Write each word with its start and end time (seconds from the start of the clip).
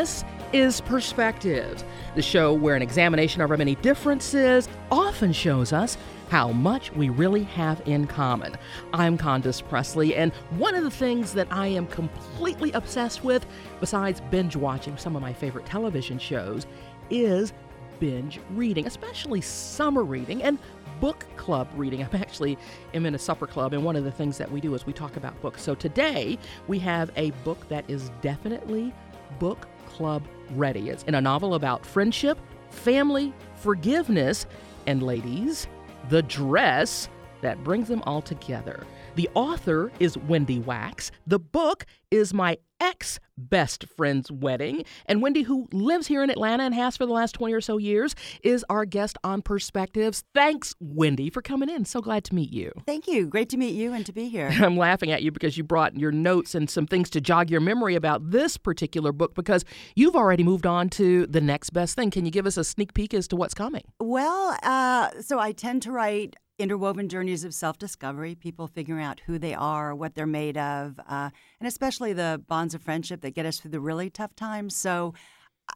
This 0.00 0.24
is 0.54 0.80
Perspectives, 0.80 1.84
the 2.14 2.22
show 2.22 2.54
where 2.54 2.74
an 2.74 2.80
examination 2.80 3.42
of 3.42 3.50
our 3.50 3.58
many 3.58 3.74
differences 3.74 4.66
often 4.90 5.30
shows 5.30 5.74
us 5.74 5.98
how 6.30 6.52
much 6.52 6.90
we 6.92 7.10
really 7.10 7.42
have 7.42 7.82
in 7.84 8.06
common. 8.06 8.56
I'm 8.94 9.18
Condace 9.18 9.60
Pressley, 9.60 10.16
and 10.16 10.32
one 10.56 10.74
of 10.74 10.84
the 10.84 10.90
things 10.90 11.34
that 11.34 11.48
I 11.50 11.66
am 11.66 11.86
completely 11.86 12.72
obsessed 12.72 13.22
with, 13.22 13.44
besides 13.78 14.22
binge 14.30 14.56
watching 14.56 14.96
some 14.96 15.16
of 15.16 15.20
my 15.20 15.34
favorite 15.34 15.66
television 15.66 16.18
shows, 16.18 16.66
is 17.10 17.52
binge 17.98 18.40
reading, 18.52 18.86
especially 18.86 19.42
summer 19.42 20.02
reading 20.02 20.42
and 20.42 20.58
book 20.98 21.26
club 21.36 21.68
reading. 21.74 22.02
I'm 22.10 22.22
actually 22.22 22.56
am 22.94 23.04
in 23.04 23.14
a 23.14 23.18
supper 23.18 23.46
club, 23.46 23.74
and 23.74 23.84
one 23.84 23.96
of 23.96 24.04
the 24.04 24.12
things 24.12 24.38
that 24.38 24.50
we 24.50 24.62
do 24.62 24.74
is 24.74 24.86
we 24.86 24.94
talk 24.94 25.18
about 25.18 25.38
books. 25.42 25.60
So 25.60 25.74
today 25.74 26.38
we 26.68 26.78
have 26.78 27.10
a 27.16 27.32
book 27.44 27.68
that 27.68 27.84
is 27.86 28.10
definitely 28.22 28.94
book 29.38 29.66
club 29.86 30.26
ready. 30.50 30.90
It's 30.90 31.02
in 31.04 31.14
a 31.14 31.20
novel 31.20 31.54
about 31.54 31.84
friendship, 31.84 32.38
family, 32.70 33.32
forgiveness, 33.56 34.46
and 34.86 35.02
ladies, 35.02 35.66
the 36.08 36.22
dress 36.22 37.08
that 37.42 37.62
brings 37.64 37.88
them 37.88 38.02
all 38.02 38.22
together. 38.22 38.84
The 39.14 39.28
author 39.34 39.90
is 39.98 40.16
Wendy 40.16 40.58
Wax. 40.58 41.10
The 41.26 41.38
book 41.38 41.86
is 42.10 42.34
My 42.34 42.58
Ex 42.80 43.20
Best 43.36 43.84
Friend's 43.96 44.30
Wedding. 44.30 44.84
And 45.06 45.22
Wendy, 45.22 45.42
who 45.42 45.68
lives 45.72 46.06
here 46.06 46.22
in 46.22 46.30
Atlanta 46.30 46.64
and 46.64 46.74
has 46.74 46.96
for 46.96 47.06
the 47.06 47.12
last 47.12 47.32
20 47.32 47.54
or 47.54 47.60
so 47.60 47.78
years, 47.78 48.14
is 48.42 48.64
our 48.68 48.84
guest 48.84 49.16
on 49.24 49.42
Perspectives. 49.42 50.24
Thanks, 50.34 50.74
Wendy, 50.80 51.30
for 51.30 51.42
coming 51.42 51.68
in. 51.68 51.84
So 51.84 52.00
glad 52.00 52.24
to 52.24 52.34
meet 52.34 52.52
you. 52.52 52.72
Thank 52.86 53.06
you. 53.08 53.26
Great 53.26 53.48
to 53.50 53.56
meet 53.56 53.74
you 53.74 53.92
and 53.92 54.04
to 54.06 54.12
be 54.12 54.28
here. 54.28 54.50
I'm 54.60 54.76
laughing 54.76 55.10
at 55.10 55.22
you 55.22 55.30
because 55.30 55.56
you 55.56 55.64
brought 55.64 55.96
your 55.96 56.12
notes 56.12 56.54
and 56.54 56.68
some 56.68 56.86
things 56.86 57.10
to 57.10 57.20
jog 57.20 57.50
your 57.50 57.60
memory 57.60 57.94
about 57.94 58.30
this 58.30 58.56
particular 58.56 59.12
book 59.12 59.34
because 59.34 59.64
you've 59.94 60.16
already 60.16 60.42
moved 60.42 60.66
on 60.66 60.88
to 60.90 61.26
the 61.26 61.40
next 61.40 61.70
best 61.70 61.96
thing. 61.96 62.10
Can 62.10 62.24
you 62.24 62.30
give 62.30 62.46
us 62.46 62.56
a 62.56 62.64
sneak 62.64 62.94
peek 62.94 63.14
as 63.14 63.28
to 63.28 63.36
what's 63.36 63.54
coming? 63.54 63.84
Well, 63.98 64.56
uh, 64.62 65.10
so 65.20 65.38
I 65.38 65.52
tend 65.52 65.82
to 65.82 65.92
write 65.92 66.36
interwoven 66.60 67.08
journeys 67.08 67.44
of 67.44 67.54
self 67.54 67.78
discovery, 67.78 68.34
people 68.34 68.66
figuring 68.66 69.04
out 69.04 69.20
who 69.26 69.38
they 69.38 69.54
are, 69.54 69.94
what 69.94 70.14
they're 70.14 70.26
made 70.26 70.56
of, 70.56 71.00
uh, 71.08 71.30
and 71.58 71.66
especially 71.66 72.12
the 72.12 72.42
bonds 72.46 72.74
of 72.74 72.82
friendship 72.82 73.20
that 73.22 73.34
get 73.34 73.46
us 73.46 73.58
through 73.58 73.70
the 73.70 73.80
really 73.80 74.10
tough 74.10 74.34
times. 74.36 74.76
So, 74.76 75.14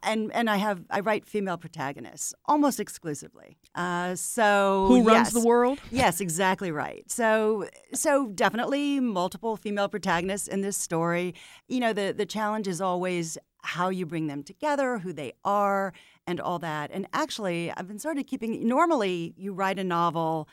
and 0.03 0.31
and 0.33 0.49
I 0.49 0.57
have 0.57 0.83
I 0.89 0.99
write 0.99 1.25
female 1.25 1.57
protagonists 1.57 2.33
almost 2.45 2.79
exclusively. 2.79 3.57
Uh, 3.73 4.15
so 4.15 4.85
who 4.87 5.03
runs 5.03 5.33
yes. 5.33 5.33
the 5.33 5.45
world? 5.45 5.79
Yes, 5.91 6.19
exactly 6.21 6.71
right. 6.71 7.09
So 7.09 7.67
so 7.93 8.27
definitely 8.27 8.99
multiple 8.99 9.57
female 9.57 9.87
protagonists 9.87 10.47
in 10.47 10.61
this 10.61 10.77
story. 10.77 11.33
You 11.67 11.79
know 11.79 11.93
the 11.93 12.13
the 12.15 12.25
challenge 12.25 12.67
is 12.67 12.81
always 12.81 13.37
how 13.65 13.89
you 13.89 14.05
bring 14.05 14.27
them 14.27 14.43
together, 14.43 14.99
who 14.99 15.11
they 15.11 15.33
are, 15.43 15.93
and 16.27 16.39
all 16.39 16.59
that. 16.59 16.91
And 16.93 17.07
actually, 17.13 17.71
I've 17.71 17.87
been 17.87 17.99
sort 17.99 18.17
of 18.17 18.25
keeping. 18.27 18.67
Normally, 18.67 19.33
you 19.37 19.53
write 19.53 19.79
a 19.79 19.83
novel 19.83 20.47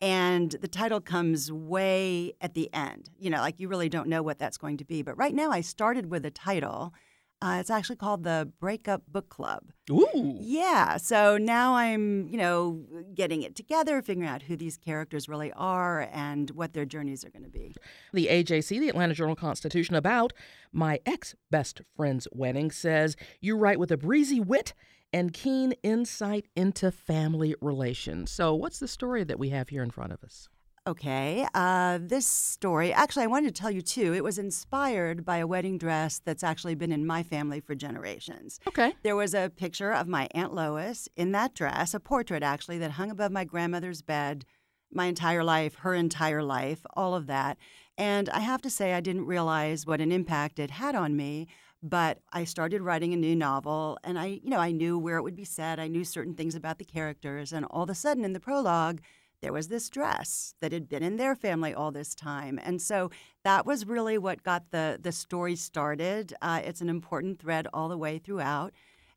and 0.00 0.52
the 0.52 0.68
title 0.68 1.00
comes 1.00 1.50
way 1.50 2.34
at 2.40 2.54
the 2.54 2.72
end. 2.72 3.10
You 3.18 3.30
know, 3.30 3.38
like 3.38 3.58
you 3.58 3.68
really 3.68 3.88
don't 3.88 4.08
know 4.08 4.22
what 4.22 4.38
that's 4.38 4.56
going 4.56 4.76
to 4.78 4.84
be. 4.84 5.02
But 5.02 5.16
right 5.18 5.34
now, 5.34 5.50
I 5.50 5.60
started 5.60 6.10
with 6.10 6.24
a 6.24 6.30
title. 6.30 6.94
Uh, 7.40 7.58
it's 7.60 7.70
actually 7.70 7.94
called 7.94 8.24
the 8.24 8.50
Breakup 8.58 9.02
Book 9.06 9.28
Club. 9.28 9.62
Ooh. 9.90 10.38
Yeah. 10.40 10.96
So 10.96 11.38
now 11.38 11.74
I'm, 11.76 12.26
you 12.28 12.36
know, 12.36 12.84
getting 13.14 13.42
it 13.42 13.54
together, 13.54 14.02
figuring 14.02 14.28
out 14.28 14.42
who 14.42 14.56
these 14.56 14.76
characters 14.76 15.28
really 15.28 15.52
are 15.52 16.08
and 16.12 16.50
what 16.50 16.72
their 16.72 16.84
journeys 16.84 17.24
are 17.24 17.30
going 17.30 17.44
to 17.44 17.50
be. 17.50 17.76
The 18.12 18.26
AJC, 18.26 18.80
the 18.80 18.88
Atlanta 18.88 19.14
Journal 19.14 19.36
Constitution, 19.36 19.94
about 19.94 20.32
my 20.72 20.98
ex 21.06 21.36
best 21.48 21.80
friend's 21.96 22.26
wedding 22.32 22.72
says 22.72 23.14
you 23.40 23.56
write 23.56 23.78
with 23.78 23.92
a 23.92 23.96
breezy 23.96 24.40
wit 24.40 24.74
and 25.12 25.32
keen 25.32 25.72
insight 25.82 26.46
into 26.54 26.90
family 26.90 27.54
relations. 27.60 28.30
So, 28.30 28.54
what's 28.54 28.78
the 28.78 28.88
story 28.88 29.24
that 29.24 29.38
we 29.38 29.50
have 29.50 29.68
here 29.68 29.82
in 29.82 29.90
front 29.90 30.12
of 30.12 30.22
us? 30.22 30.48
Okay. 30.86 31.46
Uh, 31.52 31.98
this 32.00 32.26
story, 32.26 32.94
actually, 32.94 33.24
I 33.24 33.26
wanted 33.26 33.54
to 33.54 33.60
tell 33.60 33.70
you 33.70 33.82
too, 33.82 34.14
it 34.14 34.24
was 34.24 34.38
inspired 34.38 35.22
by 35.22 35.36
a 35.36 35.46
wedding 35.46 35.76
dress 35.76 36.18
that's 36.24 36.42
actually 36.42 36.76
been 36.76 36.92
in 36.92 37.06
my 37.06 37.22
family 37.22 37.60
for 37.60 37.74
generations. 37.74 38.58
Okay. 38.66 38.94
There 39.02 39.14
was 39.14 39.34
a 39.34 39.52
picture 39.54 39.92
of 39.92 40.08
my 40.08 40.28
Aunt 40.32 40.54
Lois 40.54 41.06
in 41.14 41.32
that 41.32 41.54
dress, 41.54 41.92
a 41.92 42.00
portrait 42.00 42.42
actually, 42.42 42.78
that 42.78 42.92
hung 42.92 43.10
above 43.10 43.30
my 43.30 43.44
grandmother's 43.44 44.00
bed 44.00 44.46
my 44.90 45.04
entire 45.04 45.44
life, 45.44 45.74
her 45.76 45.92
entire 45.92 46.42
life, 46.42 46.80
all 46.94 47.14
of 47.14 47.26
that. 47.26 47.58
And 47.98 48.30
I 48.30 48.40
have 48.40 48.62
to 48.62 48.70
say, 48.70 48.94
I 48.94 49.00
didn't 49.00 49.26
realize 49.26 49.86
what 49.86 50.00
an 50.00 50.12
impact 50.12 50.58
it 50.58 50.70
had 50.70 50.94
on 50.94 51.16
me 51.16 51.48
but 51.82 52.20
I 52.32 52.44
started 52.44 52.82
writing 52.82 53.12
a 53.12 53.16
new 53.16 53.36
novel 53.36 53.98
and 54.04 54.18
I, 54.18 54.40
you 54.42 54.50
know, 54.50 54.58
I 54.58 54.72
knew 54.72 54.98
where 54.98 55.16
it 55.16 55.22
would 55.22 55.36
be 55.36 55.44
set. 55.44 55.78
I 55.78 55.88
knew 55.88 56.04
certain 56.04 56.34
things 56.34 56.54
about 56.54 56.78
the 56.78 56.84
characters 56.84 57.52
and 57.52 57.64
all 57.66 57.84
of 57.84 57.90
a 57.90 57.94
sudden 57.94 58.24
in 58.24 58.32
the 58.32 58.40
prologue 58.40 59.00
there 59.40 59.52
was 59.52 59.68
this 59.68 59.88
dress 59.88 60.54
that 60.60 60.72
had 60.72 60.88
been 60.88 61.02
in 61.02 61.16
their 61.16 61.36
family 61.36 61.72
all 61.72 61.90
this 61.90 62.14
time. 62.14 62.58
And 62.62 62.82
so 62.82 63.10
that 63.44 63.64
was 63.64 63.86
really 63.86 64.18
what 64.18 64.42
got 64.42 64.70
the 64.70 64.98
the 65.00 65.12
story 65.12 65.56
started. 65.56 66.34
Uh, 66.42 66.60
it's 66.64 66.80
an 66.80 66.88
important 66.88 67.38
thread 67.38 67.68
all 67.72 67.88
the 67.88 67.98
way 67.98 68.18
throughout. 68.18 68.72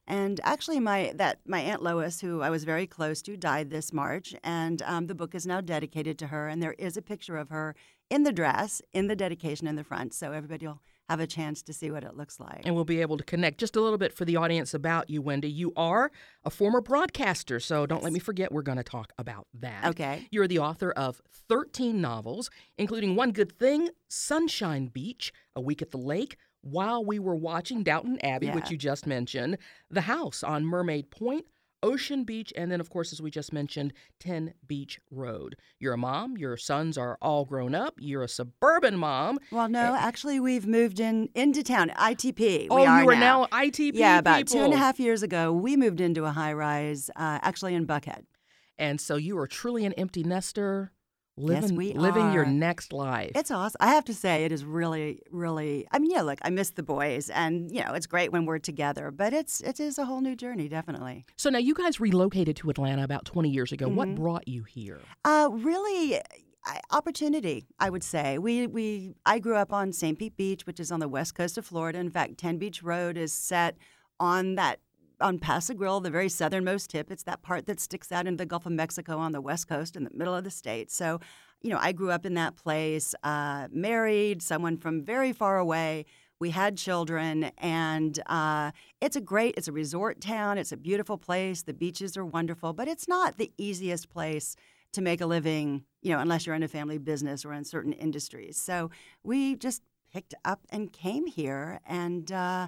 And 0.08 0.40
actually, 0.44 0.80
my 0.80 1.14
that 1.16 1.40
my 1.46 1.60
aunt 1.62 1.82
Lois, 1.82 2.22
who 2.22 2.42
I 2.42 2.50
was 2.50 2.64
very 2.64 2.88
close 2.88 3.22
to, 3.24 3.38
died 3.38 3.70
this 3.70 3.94
March, 3.94 4.36
and 4.44 4.82
um, 4.84 5.08
the 5.08 5.16
book 5.16 5.34
is 5.34 5.48
now 5.48 5.62
dedicated 5.62 6.20
to 6.20 6.28
her. 6.28 6.48
And 6.48 6.62
there 6.62 6.76
is 6.78 6.98
a 6.98 7.02
picture 7.02 7.38
of 7.38 7.50
her 7.50 7.76
in 8.10 8.24
the 8.24 8.34
dress 8.34 8.82
in 8.94 9.08
the 9.08 9.16
dedication 9.16 9.68
in 9.68 9.76
the 9.76 9.84
front, 9.84 10.14
so 10.14 10.32
everybody 10.34 10.68
will 10.68 10.82
have 11.12 11.20
a 11.20 11.28
chance 11.28 11.62
to 11.64 11.74
see 11.74 11.92
what 11.92 12.04
it 12.04 12.16
looks 12.16 12.40
like. 12.40 12.62
And 12.64 12.74
we'll 12.74 12.86
be 12.86 13.02
able 13.02 13.18
to 13.18 13.24
connect 13.24 13.60
just 13.60 13.76
a 13.76 13.82
little 13.82 13.98
bit 13.98 14.14
for 14.14 14.26
the 14.26 14.38
audience 14.38 14.74
about 14.74 15.10
you, 15.10 15.22
Wendy. 15.22 15.52
You 15.52 15.74
are 15.76 16.10
a 16.44 16.50
former 16.50 16.82
broadcaster, 16.82 17.60
so 17.60 17.86
don't 17.86 18.00
yes. 18.00 18.04
let 18.06 18.14
me 18.14 18.20
forget 18.20 18.52
we're 18.52 18.62
going 18.62 18.78
to 18.78 18.84
talk 18.84 19.12
about 19.18 19.46
that. 19.60 19.86
Okay. 19.86 20.28
You're 20.32 20.48
the 20.48 20.60
author 20.60 20.92
of 20.92 21.22
13 21.50 22.00
novels, 22.00 22.50
including 22.78 23.16
One 23.16 23.32
Good 23.32 23.52
Thing, 23.52 23.90
Sunshine 24.08 24.88
Beach, 24.88 25.34
A 25.56 25.62
Week 25.62 25.82
at 25.82 25.92
the 25.92 25.98
Lake, 25.98 26.38
While 26.62 27.04
We 27.04 27.20
Were 27.20 27.36
Watching 27.36 27.84
Downton 27.84 28.18
Abbey, 28.24 28.48
yeah. 28.48 28.56
which 28.56 28.72
you 28.72 28.78
just 28.78 29.06
mentioned, 29.06 29.58
The 29.90 30.02
House 30.02 30.44
on 30.44 30.66
Mermaid 30.66 31.12
Point, 31.12 31.46
Ocean 31.84 32.24
Beach, 32.24 32.54
and 32.56 32.72
then, 32.72 32.80
of 32.80 32.90
course, 32.90 33.12
as 33.12 33.22
we 33.22 33.32
just 33.32 33.52
mentioned, 33.52 33.94
10 34.20 34.54
Beach 34.68 35.00
Road. 35.10 35.56
You're 35.80 35.94
a 35.94 35.98
mom. 35.98 36.38
Your 36.38 36.58
sons 36.58 36.98
are 36.98 37.18
all 37.22 37.46
grown 37.46 37.74
up. 37.76 37.96
You're 38.00 38.24
a 38.24 38.28
suburban 38.28 38.98
mom. 38.98 39.40
Well, 39.52 39.70
no, 39.70 39.96
actually, 39.96 40.40
we've 40.40 40.68
moved 40.68 41.00
in 41.00 41.30
into 41.36 41.64
town. 41.64 41.90
ITP. 41.90 42.68
Oh, 42.70 42.86
are 42.86 43.04
you 43.04 43.10
are 43.10 43.16
now. 43.16 43.48
now 43.52 43.64
ITP. 43.64 43.92
Yeah, 43.96 44.20
about 44.20 44.38
people. 44.38 44.54
two 44.54 44.64
and 44.64 44.74
a 44.74 44.78
half 44.78 45.00
years 45.00 45.24
ago, 45.24 45.52
we 45.52 45.76
moved 45.76 46.02
into 46.02 46.26
a 46.26 46.32
high 46.32 46.54
rise, 46.54 47.10
uh, 47.16 47.40
actually 47.42 47.76
in 47.76 47.86
Buckhead. 47.86 48.24
And 48.78 49.00
so 49.00 49.16
you 49.16 49.38
are 49.38 49.48
truly 49.48 49.86
an 49.86 49.94
empty 49.94 50.24
nester 50.24 50.92
living, 51.42 51.64
yes, 51.64 51.72
we 51.72 51.94
living 51.94 52.28
are. 52.28 52.34
your 52.34 52.46
next 52.46 52.94
life. 52.94 53.32
It's 53.36 53.52
awesome. 53.52 53.78
I 53.80 53.94
have 53.94 54.06
to 54.06 54.14
say, 54.14 54.46
it 54.46 54.52
is 54.52 54.64
really, 54.64 55.22
really. 55.32 55.88
I 55.92 56.00
mean, 56.00 56.12
yeah, 56.12 56.22
look, 56.22 56.40
I 56.44 56.50
miss 56.50 56.72
the 56.72 56.84
boys, 56.84 57.30
and 57.30 57.72
you 57.72 57.84
know, 57.84 57.94
it's 57.94 58.08
great 58.08 58.32
when 58.32 58.46
we're 58.46 58.60
together. 58.60 59.12
But 59.12 59.34
it's 59.34 59.62
it 59.62 59.80
is 59.80 59.98
a 59.98 60.06
whole 60.06 60.22
new 60.22 60.36
journey, 60.36 60.68
definitely. 60.70 61.26
So 61.38 61.50
now 61.50 61.60
you 61.60 61.74
guys 61.74 62.00
relocated 62.00 62.56
to 62.58 62.70
Atlanta 62.70 63.04
about 63.04 63.26
20 63.26 63.50
years 63.50 63.72
ago. 63.72 63.88
Mm-hmm. 63.88 63.96
What 63.96 64.16
brought 64.16 64.48
you 64.48 64.64
here? 64.64 65.02
Uh, 65.26 65.50
really. 65.52 66.20
Opportunity, 66.92 67.66
I 67.80 67.90
would 67.90 68.04
say. 68.04 68.38
We 68.38 68.68
we 68.68 69.16
I 69.26 69.40
grew 69.40 69.56
up 69.56 69.74
on 69.74 69.92
St. 69.92 70.20
Pete 70.20 70.38
Beach, 70.38 70.68
which 70.68 70.80
is 70.80 70.92
on 70.92 71.00
the 71.00 71.08
west 71.08 71.34
coast 71.34 71.58
of 71.58 71.66
Florida. 71.66 71.98
In 71.98 72.12
fact, 72.12 72.38
Ten 72.38 72.60
Beach 72.60 72.84
Road 72.84 73.18
is 73.18 73.34
set 73.34 73.78
on 74.20 74.54
that 74.56 74.80
on 75.22 75.40
Pass-a-Grille, 75.40 76.02
the 76.02 76.10
very 76.10 76.30
southernmost 76.30 76.90
tip. 76.90 77.12
It's 77.12 77.24
that 77.24 77.42
part 77.42 77.66
that 77.68 77.80
sticks 77.80 78.12
out 78.12 78.28
into 78.28 78.42
the 78.42 78.46
Gulf 78.46 78.66
of 78.66 78.72
Mexico 78.72 79.18
on 79.18 79.32
the 79.32 79.42
west 79.42 79.68
coast 79.68 79.96
in 79.96 80.04
the 80.04 80.12
middle 80.14 80.36
of 80.36 80.44
the 80.44 80.52
state. 80.52 80.92
So, 80.92 81.20
you 81.62 81.70
know, 81.70 81.80
I 81.80 81.92
grew 81.92 82.12
up 82.12 82.26
in 82.26 82.34
that 82.34 82.56
place, 82.56 83.14
uh, 83.24 83.68
married 83.72 84.42
someone 84.42 84.78
from 84.78 85.04
very 85.04 85.32
far 85.32 85.58
away. 85.58 86.06
We 86.40 86.50
had 86.50 86.76
children, 86.76 87.52
and 87.60 88.20
uh, 88.26 88.72
it's 89.00 89.16
a 89.16 89.22
great, 89.22 89.54
it's 89.58 89.68
a 89.68 89.72
resort 89.72 90.20
town. 90.20 90.58
It's 90.58 90.72
a 90.72 90.78
beautiful 90.78 91.18
place. 91.18 91.62
The 91.62 91.74
beaches 91.74 92.18
are 92.18 92.26
wonderful, 92.26 92.74
but 92.74 92.88
it's 92.88 93.08
not 93.08 93.38
the 93.38 93.52
easiest 93.58 94.10
place 94.10 94.56
to 94.94 95.02
make 95.02 95.22
a 95.22 95.28
living, 95.28 95.86
you 96.02 96.12
know, 96.12 96.20
unless 96.20 96.46
you're 96.46 96.56
in 96.56 96.64
a 96.64 96.68
family 96.68 96.98
business 96.98 97.46
or 97.46 97.54
in 97.54 97.64
certain 97.64 97.94
industries. 97.94 98.58
So 98.58 98.90
we 99.24 99.56
just 99.56 99.84
picked 100.12 100.34
up 100.44 100.62
and 100.70 100.92
came 100.92 101.28
here, 101.28 101.80
and 101.86 102.32
uh, 102.32 102.68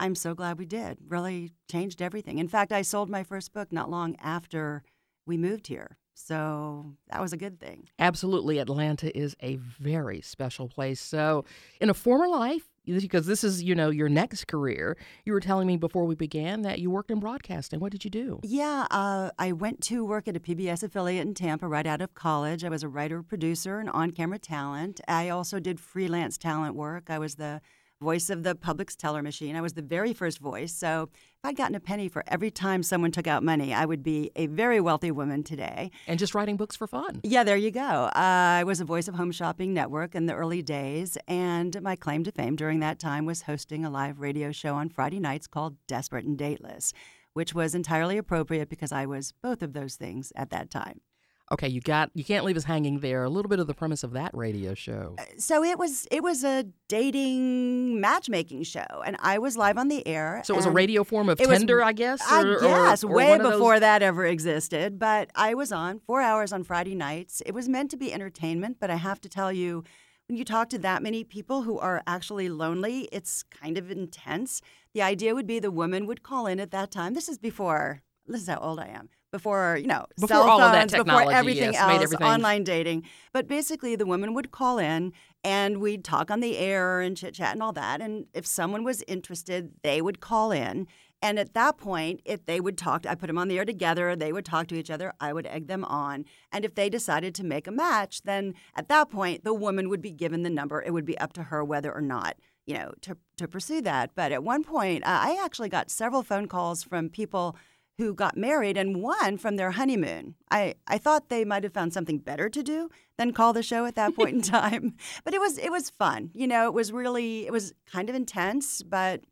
I'm 0.00 0.14
so 0.14 0.34
glad 0.34 0.58
we 0.58 0.66
did. 0.66 0.98
Really 1.08 1.52
changed 1.70 2.00
everything. 2.00 2.38
In 2.38 2.48
fact, 2.48 2.72
I 2.72 2.82
sold 2.82 3.10
my 3.10 3.22
first 3.22 3.52
book 3.52 3.72
not 3.72 3.90
long 3.90 4.16
after 4.20 4.82
we 5.26 5.36
moved 5.36 5.66
here. 5.66 5.98
So 6.14 6.94
that 7.10 7.20
was 7.20 7.32
a 7.32 7.36
good 7.36 7.60
thing. 7.60 7.88
Absolutely. 7.98 8.58
Atlanta 8.58 9.16
is 9.16 9.36
a 9.40 9.56
very 9.56 10.20
special 10.20 10.68
place. 10.68 11.00
So, 11.00 11.44
in 11.80 11.90
a 11.90 11.94
former 11.94 12.26
life, 12.26 12.68
because 12.84 13.26
this 13.26 13.44
is, 13.44 13.62
you 13.62 13.74
know, 13.74 13.90
your 13.90 14.08
next 14.08 14.46
career, 14.46 14.96
you 15.24 15.32
were 15.32 15.40
telling 15.40 15.66
me 15.66 15.76
before 15.76 16.04
we 16.04 16.14
began 16.14 16.62
that 16.62 16.80
you 16.80 16.90
worked 16.90 17.10
in 17.10 17.20
broadcasting. 17.20 17.78
What 17.78 17.92
did 17.92 18.04
you 18.04 18.10
do? 18.10 18.40
Yeah, 18.42 18.86
uh, 18.90 19.30
I 19.38 19.52
went 19.52 19.80
to 19.84 20.04
work 20.04 20.26
at 20.26 20.36
a 20.36 20.40
PBS 20.40 20.82
affiliate 20.82 21.26
in 21.26 21.34
Tampa 21.34 21.68
right 21.68 21.86
out 21.86 22.00
of 22.00 22.14
college. 22.14 22.64
I 22.64 22.68
was 22.68 22.82
a 22.82 22.88
writer, 22.88 23.22
producer, 23.22 23.78
and 23.78 23.90
on 23.90 24.10
camera 24.10 24.38
talent. 24.38 25.00
I 25.06 25.28
also 25.28 25.60
did 25.60 25.78
freelance 25.78 26.36
talent 26.36 26.74
work. 26.74 27.10
I 27.10 27.18
was 27.18 27.36
the 27.36 27.60
voice 28.00 28.30
of 28.30 28.42
the 28.42 28.54
Publix 28.54 28.96
teller 28.96 29.22
machine. 29.22 29.56
I 29.56 29.60
was 29.60 29.72
the 29.72 29.82
very 29.82 30.12
first 30.12 30.38
voice. 30.38 30.72
So 30.72 31.10
if 31.12 31.44
I'd 31.44 31.56
gotten 31.56 31.74
a 31.74 31.80
penny 31.80 32.08
for 32.08 32.22
every 32.28 32.50
time 32.50 32.82
someone 32.82 33.10
took 33.10 33.26
out 33.26 33.42
money, 33.42 33.74
I 33.74 33.84
would 33.84 34.02
be 34.02 34.30
a 34.36 34.46
very 34.46 34.80
wealthy 34.80 35.10
woman 35.10 35.42
today. 35.42 35.90
And 36.06 36.18
just 36.18 36.34
writing 36.34 36.56
books 36.56 36.76
for 36.76 36.86
fun. 36.86 37.20
Yeah, 37.24 37.44
there 37.44 37.56
you 37.56 37.70
go. 37.70 37.80
Uh, 37.80 38.10
I 38.14 38.64
was 38.64 38.80
a 38.80 38.84
voice 38.84 39.08
of 39.08 39.16
Home 39.16 39.32
Shopping 39.32 39.74
Network 39.74 40.14
in 40.14 40.26
the 40.26 40.34
early 40.34 40.62
days, 40.62 41.18
and 41.26 41.80
my 41.82 41.96
claim 41.96 42.24
to 42.24 42.32
fame 42.32 42.56
during 42.56 42.80
that 42.80 42.98
time 42.98 43.26
was 43.26 43.42
hosting 43.42 43.84
a 43.84 43.90
live 43.90 44.20
radio 44.20 44.52
show 44.52 44.74
on 44.74 44.88
Friday 44.88 45.20
nights 45.20 45.46
called 45.46 45.76
Desperate 45.86 46.24
and 46.24 46.38
Dateless, 46.38 46.92
which 47.32 47.54
was 47.54 47.74
entirely 47.74 48.16
appropriate 48.16 48.68
because 48.68 48.92
I 48.92 49.06
was 49.06 49.32
both 49.42 49.62
of 49.62 49.72
those 49.72 49.96
things 49.96 50.32
at 50.36 50.50
that 50.50 50.70
time. 50.70 51.00
Okay, 51.50 51.68
you 51.68 51.80
got 51.80 52.10
you 52.14 52.24
can't 52.24 52.44
leave 52.44 52.56
us 52.58 52.64
hanging 52.64 53.00
there. 53.00 53.24
A 53.24 53.30
little 53.30 53.48
bit 53.48 53.58
of 53.58 53.66
the 53.66 53.72
premise 53.74 54.04
of 54.04 54.12
that 54.12 54.32
radio 54.34 54.74
show. 54.74 55.16
Uh, 55.18 55.24
so 55.38 55.64
it 55.64 55.78
was 55.78 56.06
it 56.10 56.22
was 56.22 56.44
a 56.44 56.64
dating 56.88 58.00
matchmaking 58.00 58.62
show, 58.64 59.02
and 59.06 59.16
I 59.20 59.38
was 59.38 59.56
live 59.56 59.78
on 59.78 59.88
the 59.88 60.06
air. 60.06 60.42
So 60.44 60.54
it 60.54 60.56
was 60.58 60.66
a 60.66 60.70
radio 60.70 61.04
form 61.04 61.28
of 61.28 61.38
was- 61.40 61.48
Tinder, 61.48 61.82
I 61.82 61.92
guess. 61.92 62.20
I 62.28 62.42
or- 62.42 62.56
or- 62.56 62.60
guess 62.60 63.02
or 63.04 63.08
way 63.12 63.30
one 63.30 63.40
of 63.40 63.46
those- 63.46 63.54
before 63.58 63.80
that 63.80 64.02
ever 64.02 64.26
existed. 64.26 64.98
But 64.98 65.30
I 65.34 65.54
was 65.54 65.72
on 65.72 66.00
four 66.00 66.20
hours 66.20 66.52
on 66.52 66.64
Friday 66.64 66.94
nights. 66.94 67.42
It 67.46 67.52
was 67.54 67.68
meant 67.68 67.90
to 67.92 67.96
be 67.96 68.12
entertainment, 68.12 68.76
but 68.80 68.90
I 68.90 68.96
have 68.96 69.20
to 69.22 69.28
tell 69.28 69.52
you, 69.52 69.84
when 70.28 70.36
you 70.36 70.44
talk 70.44 70.68
to 70.70 70.78
that 70.80 71.02
many 71.02 71.24
people 71.24 71.62
who 71.62 71.78
are 71.78 72.02
actually 72.06 72.50
lonely, 72.50 73.08
it's 73.10 73.42
kind 73.44 73.78
of 73.78 73.90
intense. 73.90 74.60
The 74.92 75.00
idea 75.00 75.34
would 75.34 75.46
be 75.46 75.58
the 75.58 75.70
woman 75.70 76.06
would 76.06 76.22
call 76.22 76.46
in 76.46 76.60
at 76.60 76.70
that 76.72 76.90
time. 76.90 77.14
This 77.14 77.28
is 77.28 77.38
before. 77.38 78.02
This 78.26 78.42
is 78.42 78.48
how 78.48 78.58
old 78.58 78.78
I 78.78 78.88
am. 78.88 79.08
Before 79.30 79.76
you 79.78 79.86
know, 79.86 80.06
Before 80.16 80.28
cell 80.28 80.48
all 80.48 80.60
of 80.60 80.72
that 80.72 80.80
phones, 80.80 80.92
technology, 80.92 81.26
before 81.26 81.38
everything 81.38 81.72
yes, 81.72 81.82
else, 81.82 82.02
everything- 82.02 82.26
online 82.26 82.64
dating. 82.64 83.02
But 83.32 83.46
basically, 83.46 83.94
the 83.94 84.06
woman 84.06 84.32
would 84.34 84.50
call 84.50 84.78
in 84.78 85.12
and 85.44 85.80
we'd 85.80 86.04
talk 86.04 86.30
on 86.30 86.40
the 86.40 86.56
air 86.56 87.00
and 87.00 87.16
chit 87.16 87.34
chat 87.34 87.52
and 87.52 87.62
all 87.62 87.72
that. 87.72 88.00
And 88.00 88.26
if 88.32 88.46
someone 88.46 88.84
was 88.84 89.04
interested, 89.06 89.72
they 89.82 90.00
would 90.00 90.20
call 90.20 90.50
in. 90.50 90.86
And 91.20 91.38
at 91.38 91.54
that 91.54 91.78
point, 91.78 92.20
if 92.24 92.46
they 92.46 92.60
would 92.60 92.78
talk, 92.78 93.04
I 93.04 93.14
put 93.14 93.26
them 93.26 93.38
on 93.38 93.48
the 93.48 93.58
air 93.58 93.64
together, 93.64 94.14
they 94.14 94.32
would 94.32 94.44
talk 94.44 94.68
to 94.68 94.76
each 94.76 94.90
other, 94.90 95.12
I 95.20 95.32
would 95.32 95.46
egg 95.46 95.66
them 95.66 95.84
on. 95.84 96.24
And 96.52 96.64
if 96.64 96.74
they 96.74 96.88
decided 96.88 97.34
to 97.36 97.44
make 97.44 97.66
a 97.66 97.72
match, 97.72 98.22
then 98.22 98.54
at 98.76 98.88
that 98.88 99.10
point, 99.10 99.42
the 99.44 99.54
woman 99.54 99.88
would 99.88 100.00
be 100.00 100.12
given 100.12 100.42
the 100.42 100.50
number. 100.50 100.80
It 100.80 100.92
would 100.92 101.04
be 101.04 101.18
up 101.18 101.32
to 101.34 101.44
her 101.44 101.64
whether 101.64 101.92
or 101.92 102.00
not, 102.00 102.36
you 102.66 102.74
know, 102.74 102.92
to, 103.02 103.16
to 103.36 103.48
pursue 103.48 103.82
that. 103.82 104.12
But 104.14 104.30
at 104.30 104.44
one 104.44 104.62
point, 104.62 105.04
uh, 105.04 105.08
I 105.08 105.42
actually 105.44 105.68
got 105.68 105.90
several 105.90 106.22
phone 106.22 106.46
calls 106.46 106.84
from 106.84 107.08
people 107.08 107.56
who 107.98 108.14
got 108.14 108.36
married 108.36 108.76
and 108.76 109.02
one 109.02 109.36
from 109.36 109.56
their 109.56 109.72
honeymoon. 109.72 110.36
I, 110.50 110.76
I 110.86 110.98
thought 110.98 111.28
they 111.28 111.44
might 111.44 111.64
have 111.64 111.72
found 111.74 111.92
something 111.92 112.18
better 112.18 112.48
to 112.48 112.62
do 112.62 112.88
than 113.18 113.32
call 113.32 113.52
the 113.52 113.62
show 113.62 113.84
at 113.86 113.96
that 113.96 114.14
point 114.14 114.34
in 114.36 114.42
time. 114.60 114.94
But 115.24 115.34
it 115.34 115.40
was 115.40 115.58
it 115.58 115.70
was 115.72 115.90
fun. 115.90 116.30
You 116.32 116.46
know, 116.46 116.66
it 116.66 116.74
was 116.74 116.92
really 116.92 117.44
it 117.46 117.52
was 117.52 117.74
kind 117.90 118.08
of 118.08 118.14
intense, 118.14 118.82
but 118.82 119.22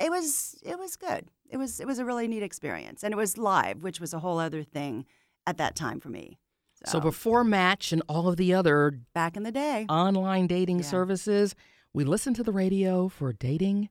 it 0.00 0.10
was 0.10 0.56
it 0.64 0.78
was 0.78 0.96
good. 0.96 1.28
It 1.50 1.58
was 1.58 1.78
it 1.78 1.86
was 1.86 1.98
a 1.98 2.04
really 2.04 2.26
neat 2.26 2.42
experience. 2.42 3.04
And 3.04 3.12
it 3.12 3.16
was 3.16 3.36
live, 3.36 3.82
which 3.82 4.00
was 4.00 4.14
a 4.14 4.18
whole 4.20 4.38
other 4.38 4.62
thing 4.64 5.04
at 5.46 5.58
that 5.58 5.76
time 5.76 6.00
for 6.00 6.08
me. 6.08 6.38
So 6.86 7.00
before 7.00 7.42
Match 7.44 7.92
and 7.92 8.02
all 8.08 8.28
of 8.28 8.36
the 8.36 8.52
other 8.54 9.00
back 9.14 9.36
in 9.36 9.42
the 9.44 9.52
day. 9.52 9.86
online 9.88 10.46
dating 10.46 10.78
Yeah. 10.80 10.84
services, 10.86 11.54
we 11.92 12.04
listened 12.04 12.36
to 12.36 12.42
the 12.42 12.52
radio 12.52 13.08
for 13.08 13.32
dating 13.32 13.88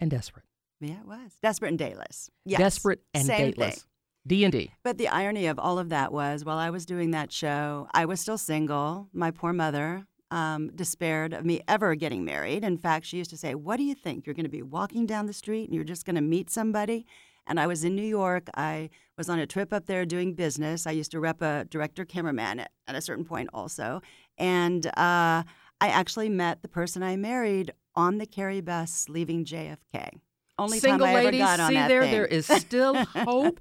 and 0.00 0.10
desperate. 0.10 0.44
Yeah, 0.80 1.00
it 1.00 1.06
was. 1.06 1.32
Desperate 1.42 1.68
and 1.68 1.78
Dateless. 1.78 2.30
Yes. 2.44 2.58
Desperate 2.58 3.00
and 3.14 3.26
Same 3.26 3.50
dateless. 3.50 3.74
thing. 3.76 3.84
D 4.26 4.44
and 4.44 4.52
D. 4.52 4.72
But 4.82 4.98
the 4.98 5.08
irony 5.08 5.46
of 5.46 5.58
all 5.58 5.78
of 5.78 5.88
that 5.88 6.12
was 6.12 6.44
while 6.44 6.58
I 6.58 6.70
was 6.70 6.84
doing 6.84 7.12
that 7.12 7.32
show, 7.32 7.88
I 7.94 8.04
was 8.04 8.20
still 8.20 8.38
single. 8.38 9.08
My 9.12 9.30
poor 9.30 9.52
mother 9.52 10.06
um, 10.30 10.70
despaired 10.74 11.32
of 11.32 11.44
me 11.44 11.62
ever 11.66 11.94
getting 11.94 12.24
married. 12.24 12.62
In 12.62 12.76
fact, 12.76 13.06
she 13.06 13.16
used 13.16 13.30
to 13.30 13.38
say, 13.38 13.54
What 13.54 13.78
do 13.78 13.84
you 13.84 13.94
think? 13.94 14.26
You're 14.26 14.34
going 14.34 14.44
to 14.44 14.50
be 14.50 14.62
walking 14.62 15.06
down 15.06 15.26
the 15.26 15.32
street 15.32 15.64
and 15.64 15.74
you're 15.74 15.84
just 15.84 16.04
going 16.04 16.16
to 16.16 16.22
meet 16.22 16.50
somebody? 16.50 17.06
And 17.46 17.58
I 17.58 17.66
was 17.66 17.82
in 17.82 17.96
New 17.96 18.02
York. 18.02 18.48
I 18.54 18.90
was 19.16 19.30
on 19.30 19.38
a 19.38 19.46
trip 19.46 19.72
up 19.72 19.86
there 19.86 20.04
doing 20.04 20.34
business. 20.34 20.86
I 20.86 20.90
used 20.90 21.10
to 21.12 21.20
rep 21.20 21.40
a 21.40 21.64
director 21.70 22.04
cameraman 22.04 22.60
at, 22.60 22.70
at 22.86 22.94
a 22.94 23.00
certain 23.00 23.24
point 23.24 23.48
also. 23.54 24.02
And 24.36 24.86
uh, 24.88 25.42
I 25.80 25.88
actually 25.88 26.28
met 26.28 26.60
the 26.60 26.68
person 26.68 27.02
I 27.02 27.16
married 27.16 27.72
on 27.94 28.18
the 28.18 28.26
Carey 28.26 28.60
bus 28.60 29.06
leaving 29.08 29.46
JFK. 29.46 30.20
Only 30.58 30.80
Single 30.80 31.06
time 31.06 31.14
I 31.14 31.18
ever 31.18 31.24
ladies, 31.26 31.40
got 31.40 31.60
on 31.60 31.68
see 31.68 31.74
that 31.74 31.88
there, 31.88 32.02
thing. 32.02 32.12
there 32.12 32.26
is 32.26 32.46
still 32.46 32.94
hope. 33.04 33.60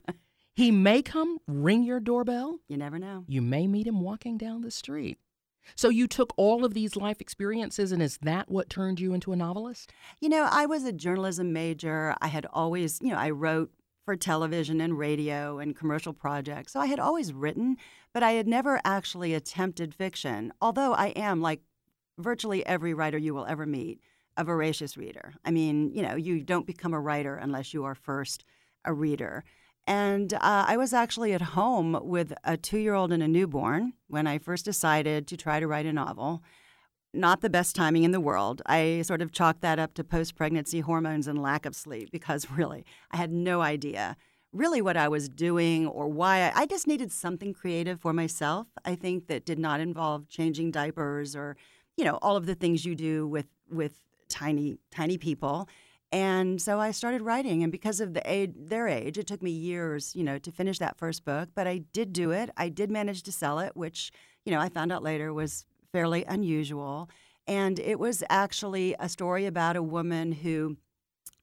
he 0.55 0.71
may 0.71 1.01
come 1.01 1.37
ring 1.47 1.83
your 1.83 1.99
doorbell. 1.99 2.59
You 2.67 2.77
never 2.77 2.97
know. 2.97 3.23
You 3.27 3.41
may 3.41 3.67
meet 3.67 3.87
him 3.87 4.01
walking 4.01 4.37
down 4.37 4.61
the 4.61 4.71
street. 4.71 5.19
So 5.75 5.89
you 5.89 6.07
took 6.07 6.33
all 6.37 6.63
of 6.63 6.73
these 6.73 6.95
life 6.95 7.19
experiences, 7.19 7.91
and 7.91 8.01
is 8.01 8.17
that 8.21 8.49
what 8.49 8.69
turned 8.69 8.99
you 8.99 9.13
into 9.13 9.33
a 9.33 9.35
novelist? 9.35 9.91
You 10.21 10.29
know, 10.29 10.47
I 10.49 10.65
was 10.65 10.85
a 10.85 10.93
journalism 10.93 11.51
major. 11.51 12.15
I 12.21 12.27
had 12.27 12.45
always, 12.53 12.99
you 13.01 13.09
know, 13.11 13.17
I 13.17 13.31
wrote 13.31 13.71
for 14.05 14.15
television 14.15 14.79
and 14.79 14.97
radio 14.97 15.59
and 15.59 15.75
commercial 15.75 16.13
projects. 16.13 16.71
So 16.71 16.79
I 16.79 16.85
had 16.85 16.99
always 16.99 17.33
written, 17.33 17.75
but 18.13 18.23
I 18.23 18.31
had 18.31 18.47
never 18.47 18.79
actually 18.85 19.33
attempted 19.33 19.93
fiction, 19.93 20.53
although 20.61 20.93
I 20.93 21.07
am, 21.07 21.41
like 21.41 21.59
virtually 22.17 22.65
every 22.65 22.93
writer 22.93 23.17
you 23.17 23.33
will 23.35 23.45
ever 23.45 23.65
meet, 23.65 23.99
a 24.37 24.43
voracious 24.43 24.95
reader. 24.95 25.33
I 25.43 25.51
mean, 25.51 25.91
you 25.93 26.01
know, 26.01 26.15
you 26.15 26.41
don't 26.41 26.65
become 26.65 26.93
a 26.93 26.99
writer 26.99 27.35
unless 27.35 27.73
you 27.73 27.83
are 27.83 27.95
first 27.95 28.45
a 28.85 28.93
reader. 28.93 29.43
And 29.85 30.33
uh, 30.33 30.65
I 30.67 30.77
was 30.77 30.93
actually 30.93 31.33
at 31.33 31.41
home 31.41 31.99
with 32.03 32.33
a 32.43 32.55
two 32.57 32.77
year 32.77 32.93
old 32.93 33.11
and 33.11 33.23
a 33.23 33.27
newborn 33.27 33.93
when 34.07 34.27
I 34.27 34.37
first 34.37 34.65
decided 34.65 35.27
to 35.27 35.37
try 35.37 35.59
to 35.59 35.67
write 35.67 35.85
a 35.85 35.93
novel 35.93 36.43
not 37.13 37.41
the 37.41 37.49
best 37.49 37.75
timing 37.75 38.03
in 38.03 38.11
the 38.11 38.19
world. 38.19 38.61
I 38.65 39.01
sort 39.01 39.21
of 39.21 39.31
chalked 39.31 39.61
that 39.61 39.79
up 39.79 39.93
to 39.95 40.03
post 40.03 40.35
pregnancy 40.35 40.81
hormones 40.81 41.27
and 41.27 41.41
lack 41.41 41.65
of 41.65 41.75
sleep 41.75 42.11
because 42.11 42.49
really, 42.55 42.85
I 43.11 43.17
had 43.17 43.31
no 43.31 43.61
idea 43.61 44.15
really 44.53 44.81
what 44.81 44.97
I 44.97 45.07
was 45.07 45.27
doing 45.27 45.87
or 45.87 46.07
why. 46.07 46.43
I, 46.43 46.61
I 46.61 46.65
just 46.65 46.87
needed 46.87 47.11
something 47.11 47.53
creative 47.53 47.99
for 47.99 48.13
myself. 48.13 48.67
I 48.85 48.95
think 48.95 49.27
that 49.27 49.45
did 49.45 49.59
not 49.59 49.79
involve 49.79 50.29
changing 50.29 50.71
diapers 50.71 51.35
or, 51.35 51.57
you 51.97 52.05
know, 52.05 52.17
all 52.21 52.37
of 52.37 52.45
the 52.45 52.55
things 52.55 52.85
you 52.85 52.95
do 52.95 53.27
with 53.27 53.47
with 53.69 54.01
tiny 54.29 54.79
tiny 54.91 55.17
people. 55.17 55.67
And 56.11 56.61
so 56.61 56.79
I 56.79 56.91
started 56.91 57.21
writing, 57.21 57.63
and 57.63 57.71
because 57.71 57.99
of 57.99 58.13
the 58.13 58.21
age, 58.25 58.53
their 58.55 58.87
age, 58.87 59.17
it 59.17 59.27
took 59.27 59.43
me 59.43 59.51
years, 59.51 60.15
you 60.15 60.23
know, 60.23 60.37
to 60.37 60.51
finish 60.51 60.79
that 60.79 60.97
first 60.97 61.25
book. 61.25 61.49
But 61.53 61.67
I 61.67 61.79
did 61.91 62.13
do 62.13 62.31
it. 62.31 62.49
I 62.55 62.69
did 62.69 62.89
manage 62.89 63.23
to 63.23 63.31
sell 63.31 63.59
it, 63.59 63.75
which, 63.75 64.11
you 64.45 64.53
know, 64.53 64.59
I 64.59 64.69
found 64.69 64.93
out 64.93 65.03
later 65.03 65.33
was 65.33 65.65
fairly 65.91 66.23
unusual. 66.23 67.09
And 67.45 67.77
it 67.79 67.99
was 67.99 68.23
actually 68.29 68.95
a 68.99 69.09
story 69.09 69.45
about 69.45 69.75
a 69.75 69.83
woman 69.83 70.31
who 70.31 70.77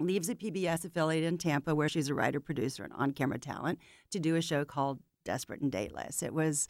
leaves 0.00 0.28
a 0.28 0.34
PBS 0.34 0.84
affiliate 0.84 1.24
in 1.24 1.36
Tampa, 1.36 1.74
where 1.74 1.88
she's 1.88 2.08
a 2.08 2.14
writer, 2.14 2.40
producer, 2.40 2.84
and 2.84 2.92
on 2.94 3.12
camera 3.12 3.38
talent, 3.38 3.78
to 4.10 4.18
do 4.18 4.34
a 4.34 4.42
show 4.42 4.64
called 4.64 4.98
Desperate 5.24 5.60
and 5.60 5.70
Dateless. 5.70 6.22
It 6.22 6.32
was, 6.32 6.68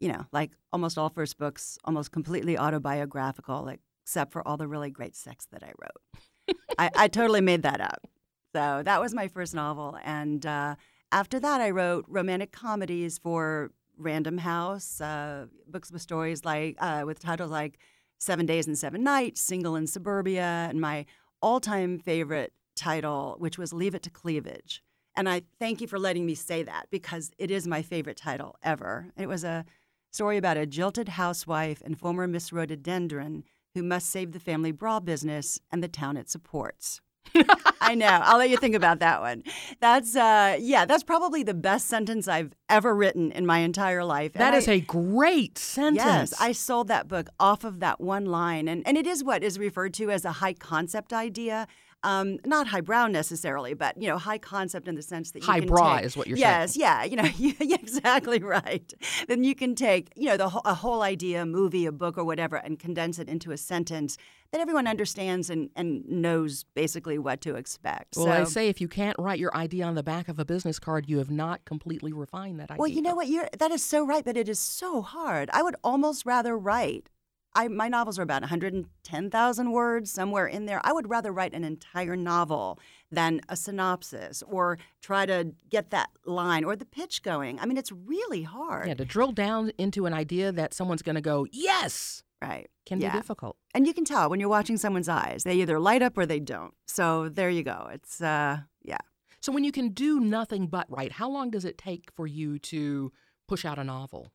you 0.00 0.08
know, 0.08 0.26
like 0.32 0.52
almost 0.72 0.98
all 0.98 1.08
first 1.08 1.38
books, 1.38 1.78
almost 1.84 2.12
completely 2.12 2.58
autobiographical, 2.58 3.72
except 4.08 4.32
for 4.32 4.46
all 4.48 4.56
the 4.56 4.66
really 4.66 4.88
great 4.88 5.14
sex 5.14 5.46
that 5.52 5.62
I 5.62 5.72
wrote. 5.82 6.56
I, 6.78 6.90
I 6.96 7.08
totally 7.08 7.42
made 7.42 7.60
that 7.64 7.78
up. 7.82 8.08
So 8.54 8.80
that 8.82 9.02
was 9.02 9.12
my 9.12 9.28
first 9.28 9.54
novel. 9.54 9.98
And 10.02 10.46
uh, 10.46 10.76
after 11.12 11.38
that, 11.38 11.60
I 11.60 11.68
wrote 11.68 12.06
romantic 12.08 12.50
comedies 12.50 13.18
for 13.18 13.70
Random 13.98 14.38
House, 14.38 15.02
uh, 15.02 15.44
books 15.66 15.92
with 15.92 16.00
stories 16.00 16.46
like, 16.46 16.76
uh, 16.80 17.02
with 17.04 17.18
titles 17.18 17.50
like 17.50 17.78
Seven 18.16 18.46
Days 18.46 18.66
and 18.66 18.78
Seven 18.78 19.04
Nights, 19.04 19.42
Single 19.42 19.76
in 19.76 19.86
Suburbia, 19.86 20.66
and 20.70 20.80
my 20.80 21.04
all 21.42 21.60
time 21.60 21.98
favorite 21.98 22.54
title, 22.74 23.36
which 23.38 23.58
was 23.58 23.74
Leave 23.74 23.94
It 23.94 24.02
to 24.04 24.10
Cleavage. 24.10 24.82
And 25.16 25.28
I 25.28 25.42
thank 25.58 25.82
you 25.82 25.86
for 25.86 25.98
letting 25.98 26.24
me 26.24 26.34
say 26.34 26.62
that 26.62 26.86
because 26.90 27.30
it 27.36 27.50
is 27.50 27.66
my 27.66 27.82
favorite 27.82 28.16
title 28.16 28.56
ever. 28.62 29.12
It 29.18 29.26
was 29.26 29.44
a 29.44 29.66
story 30.10 30.38
about 30.38 30.56
a 30.56 30.64
jilted 30.64 31.10
housewife 31.10 31.82
and 31.84 31.98
former 31.98 32.26
Miss 32.26 32.54
Rhododendron 32.54 33.44
who 33.78 33.84
must 33.84 34.10
save 34.10 34.32
the 34.32 34.40
family 34.40 34.72
bra 34.72 34.98
business 34.98 35.60
and 35.70 35.82
the 35.82 35.88
town 35.88 36.16
it 36.16 36.28
supports. 36.28 37.00
I 37.80 37.94
know. 37.94 38.06
I'll 38.06 38.38
let 38.38 38.50
you 38.50 38.56
think 38.56 38.74
about 38.74 38.98
that 39.00 39.20
one. 39.20 39.42
That's 39.80 40.16
uh 40.16 40.56
yeah, 40.58 40.84
that's 40.86 41.04
probably 41.04 41.42
the 41.42 41.54
best 41.54 41.86
sentence 41.86 42.26
I've 42.26 42.52
ever 42.68 42.94
written 42.94 43.30
in 43.32 43.44
my 43.46 43.58
entire 43.58 44.02
life. 44.02 44.32
That 44.32 44.54
And 44.54 44.56
is 44.56 44.66
I- 44.68 44.72
a 44.72 44.80
great 44.80 45.58
sentence. 45.58 46.04
Yes, 46.04 46.34
I 46.40 46.52
sold 46.52 46.88
that 46.88 47.06
book 47.06 47.28
off 47.38 47.64
of 47.64 47.80
that 47.80 48.00
one 48.00 48.24
line. 48.26 48.66
And, 48.66 48.82
and 48.86 48.96
it 48.96 49.06
is 49.06 49.22
what 49.22 49.42
is 49.44 49.58
referred 49.58 49.94
to 49.94 50.10
as 50.10 50.24
a 50.24 50.32
high 50.32 50.54
concept 50.54 51.12
idea. 51.12 51.66
Um, 52.04 52.38
not 52.46 52.68
highbrow 52.68 53.08
necessarily, 53.08 53.74
but 53.74 54.00
you 54.00 54.08
know, 54.08 54.18
high 54.18 54.38
concept 54.38 54.86
in 54.86 54.94
the 54.94 55.02
sense 55.02 55.32
that 55.32 55.40
you 55.40 55.46
can 55.46 55.62
Highbrow 55.62 55.96
take- 55.96 56.04
is 56.04 56.16
what 56.16 56.28
you're 56.28 56.38
yes, 56.38 56.74
saying. 56.74 56.80
yeah, 56.82 57.02
you 57.04 57.16
know, 57.16 57.24
yeah, 57.38 57.76
exactly 57.80 58.38
right. 58.38 58.94
Then 59.26 59.42
you 59.42 59.56
can 59.56 59.74
take 59.74 60.12
you 60.14 60.26
know 60.26 60.36
the 60.36 60.48
whole, 60.50 60.62
a 60.64 60.74
whole 60.74 61.02
idea, 61.02 61.42
a 61.42 61.46
movie, 61.46 61.86
a 61.86 61.92
book, 61.92 62.16
or 62.16 62.24
whatever, 62.24 62.56
and 62.56 62.78
condense 62.78 63.18
it 63.18 63.28
into 63.28 63.50
a 63.50 63.56
sentence 63.56 64.16
that 64.52 64.60
everyone 64.60 64.86
understands 64.86 65.50
and, 65.50 65.70
and 65.76 66.08
knows 66.08 66.64
basically 66.74 67.18
what 67.18 67.40
to 67.42 67.56
expect. 67.56 68.16
Well, 68.16 68.26
so, 68.26 68.30
I 68.30 68.44
say 68.44 68.68
if 68.68 68.80
you 68.80 68.88
can't 68.88 69.18
write 69.18 69.38
your 69.38 69.54
idea 69.54 69.84
on 69.84 69.94
the 69.94 70.02
back 70.02 70.28
of 70.28 70.38
a 70.38 70.44
business 70.44 70.78
card, 70.78 71.08
you 71.08 71.18
have 71.18 71.30
not 71.30 71.64
completely 71.64 72.12
refined 72.12 72.60
that 72.60 72.70
idea. 72.70 72.78
Well, 72.78 72.88
you 72.88 73.02
know 73.02 73.14
what? 73.14 73.26
You're 73.28 73.48
that 73.58 73.70
is 73.72 73.82
so 73.82 74.06
right, 74.06 74.24
but 74.24 74.36
it 74.36 74.48
is 74.48 74.58
so 74.58 75.02
hard. 75.02 75.50
I 75.52 75.62
would 75.62 75.76
almost 75.82 76.24
rather 76.24 76.56
write. 76.56 77.10
I 77.58 77.68
my 77.68 77.88
novels 77.88 78.18
are 78.18 78.22
about 78.22 78.42
110,000 78.42 79.72
words 79.72 80.10
somewhere 80.10 80.46
in 80.46 80.66
there. 80.66 80.80
I 80.84 80.92
would 80.92 81.08
rather 81.10 81.32
write 81.32 81.54
an 81.54 81.64
entire 81.64 82.16
novel 82.16 82.78
than 83.10 83.40
a 83.48 83.56
synopsis 83.56 84.42
or 84.46 84.78
try 85.02 85.26
to 85.26 85.52
get 85.68 85.90
that 85.90 86.10
line 86.24 86.64
or 86.64 86.76
the 86.76 86.84
pitch 86.84 87.22
going. 87.22 87.58
I 87.60 87.66
mean, 87.66 87.76
it's 87.76 87.92
really 87.92 88.42
hard. 88.42 88.86
Yeah, 88.88 88.94
to 88.94 89.04
drill 89.04 89.32
down 89.32 89.72
into 89.78 90.06
an 90.06 90.14
idea 90.14 90.52
that 90.52 90.72
someone's 90.74 91.02
going 91.02 91.16
to 91.16 91.20
go, 91.32 91.46
"Yes." 91.52 92.22
Right. 92.40 92.70
Can 92.86 93.00
Yeah. 93.00 93.10
be 93.10 93.18
difficult. 93.18 93.56
And 93.74 93.84
you 93.86 93.92
can 93.92 94.04
tell 94.04 94.30
when 94.30 94.38
you're 94.38 94.48
watching 94.58 94.76
someone's 94.76 95.08
eyes. 95.08 95.42
They 95.42 95.56
either 95.56 95.80
light 95.80 96.02
up 96.02 96.16
or 96.16 96.24
they 96.24 96.38
don't. 96.38 96.72
So 96.86 97.28
there 97.28 97.50
you 97.50 97.64
go. 97.64 97.88
It's 97.92 98.20
uh 98.20 98.58
yeah. 98.84 98.98
So 99.40 99.50
when 99.52 99.64
you 99.64 99.72
can 99.72 99.88
do 99.90 100.20
nothing 100.20 100.68
but 100.68 100.86
write, 100.88 101.12
how 101.12 101.28
long 101.28 101.50
does 101.50 101.64
it 101.64 101.76
take 101.78 102.04
for 102.14 102.26
you 102.28 102.58
to 102.72 103.10
push 103.48 103.64
out 103.64 103.78
a 103.78 103.84
novel? 103.84 104.30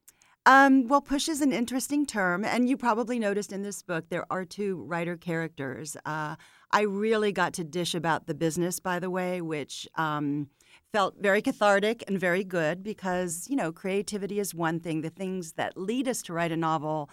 Um, 0.45 0.89
well, 0.89 1.01
push 1.01 1.29
is 1.29 1.39
an 1.39 1.53
interesting 1.53 2.05
term, 2.05 2.43
and 2.43 2.67
you 2.67 2.75
probably 2.75 3.17
noticed 3.17 3.53
in 3.53 3.61
this 3.61 3.81
book 3.81 4.09
there 4.09 4.25
are 4.29 4.43
two 4.43 4.83
writer 4.83 5.15
characters. 5.15 5.95
Uh, 6.05 6.35
I 6.71 6.81
really 6.81 7.31
got 7.31 7.53
to 7.53 7.63
dish 7.63 7.95
about 7.95 8.27
the 8.27 8.33
business, 8.33 8.79
by 8.79 8.99
the 8.99 9.09
way, 9.09 9.39
which 9.39 9.87
um, 9.95 10.49
felt 10.91 11.15
very 11.21 11.41
cathartic 11.41 12.03
and 12.07 12.19
very 12.19 12.43
good 12.43 12.83
because, 12.83 13.47
you 13.49 13.55
know, 13.55 13.71
creativity 13.71 14.39
is 14.39 14.53
one 14.53 14.81
thing. 14.81 15.01
The 15.01 15.09
things 15.09 15.53
that 15.53 15.77
lead 15.77 16.09
us 16.09 16.21
to 16.23 16.33
write 16.33 16.51
a 16.51 16.57
novel 16.57 17.09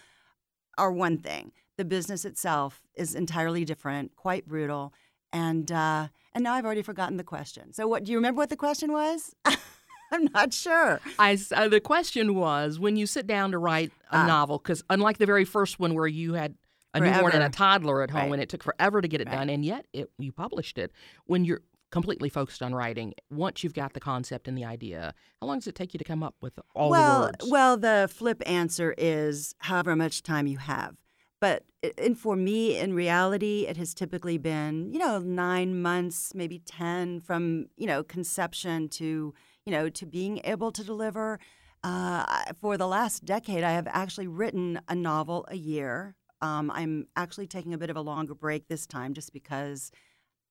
are 0.76 0.90
one 0.90 1.18
thing. 1.18 1.52
The 1.76 1.84
business 1.84 2.24
itself 2.24 2.82
is 2.96 3.14
entirely 3.14 3.64
different, 3.64 4.16
quite 4.16 4.46
brutal. 4.46 4.92
And 5.32 5.70
uh, 5.70 6.08
and 6.34 6.42
now 6.42 6.54
I've 6.54 6.64
already 6.64 6.82
forgotten 6.82 7.16
the 7.16 7.24
question. 7.24 7.72
So, 7.72 7.86
what 7.86 8.02
do 8.02 8.10
you 8.10 8.18
remember? 8.18 8.38
What 8.38 8.50
the 8.50 8.56
question 8.56 8.90
was? 8.92 9.36
I'm 10.12 10.24
not 10.34 10.52
sure. 10.52 11.00
I 11.18 11.38
uh, 11.54 11.68
the 11.68 11.80
question 11.80 12.34
was 12.34 12.78
when 12.78 12.96
you 12.96 13.06
sit 13.06 13.26
down 13.26 13.52
to 13.52 13.58
write 13.58 13.92
a 14.10 14.16
Ah. 14.18 14.26
novel, 14.26 14.58
because 14.58 14.82
unlike 14.90 15.18
the 15.18 15.26
very 15.26 15.44
first 15.44 15.78
one 15.78 15.94
where 15.94 16.06
you 16.06 16.34
had 16.34 16.54
a 16.94 17.00
newborn 17.00 17.32
and 17.32 17.42
a 17.44 17.48
toddler 17.48 18.02
at 18.02 18.10
home 18.10 18.22
Right. 18.22 18.32
and 18.32 18.42
it 18.42 18.48
took 18.48 18.62
forever 18.64 19.00
to 19.00 19.06
get 19.08 19.20
it 19.20 19.28
Right. 19.28 19.36
done, 19.36 19.48
and 19.50 19.64
yet 19.64 19.86
it, 19.92 20.10
you 20.18 20.32
published 20.32 20.76
it. 20.78 20.90
When 21.26 21.44
you're 21.44 21.62
completely 21.92 22.28
focused 22.28 22.62
on 22.62 22.74
writing, 22.74 23.14
once 23.30 23.62
you've 23.62 23.74
got 23.74 23.92
the 23.94 24.00
concept 24.00 24.46
and 24.48 24.56
the 24.58 24.64
idea, 24.64 25.14
how 25.40 25.46
long 25.46 25.58
does 25.58 25.66
it 25.68 25.74
take 25.74 25.92
you 25.94 25.98
to 25.98 26.04
come 26.04 26.22
up 26.22 26.34
with 26.40 26.58
all 26.74 26.90
well, 26.90 27.20
the 27.20 27.26
words? 27.26 27.46
Well, 27.50 27.76
the 27.76 28.08
flip 28.12 28.42
answer 28.46 28.94
is 28.98 29.54
however 29.58 29.94
much 29.96 30.22
time 30.22 30.46
you 30.48 30.58
have. 30.58 30.96
But 31.40 31.64
and 31.96 32.18
for 32.18 32.36
me, 32.36 32.76
in 32.78 32.92
reality, 32.92 33.64
it 33.66 33.76
has 33.78 33.94
typically 33.94 34.36
been 34.36 34.92
you 34.92 34.98
know 34.98 35.18
nine 35.20 35.80
months, 35.80 36.34
maybe 36.34 36.58
ten, 36.58 37.20
from 37.20 37.66
you 37.76 37.86
know 37.86 38.02
conception 38.02 38.88
to 38.90 39.32
you 39.70 39.76
know 39.76 39.88
to 39.88 40.04
being 40.04 40.40
able 40.42 40.72
to 40.72 40.82
deliver. 40.82 41.38
Uh, 41.84 42.42
for 42.60 42.76
the 42.76 42.88
last 42.88 43.24
decade, 43.24 43.62
I 43.62 43.70
have 43.70 43.86
actually 43.88 44.26
written 44.26 44.80
a 44.88 44.96
novel 44.96 45.46
a 45.48 45.56
year. 45.56 46.16
Um, 46.42 46.72
I'm 46.72 47.06
actually 47.14 47.46
taking 47.46 47.72
a 47.72 47.78
bit 47.78 47.88
of 47.88 47.96
a 47.96 48.00
longer 48.00 48.34
break 48.34 48.66
this 48.66 48.84
time, 48.84 49.14
just 49.14 49.32
because 49.32 49.92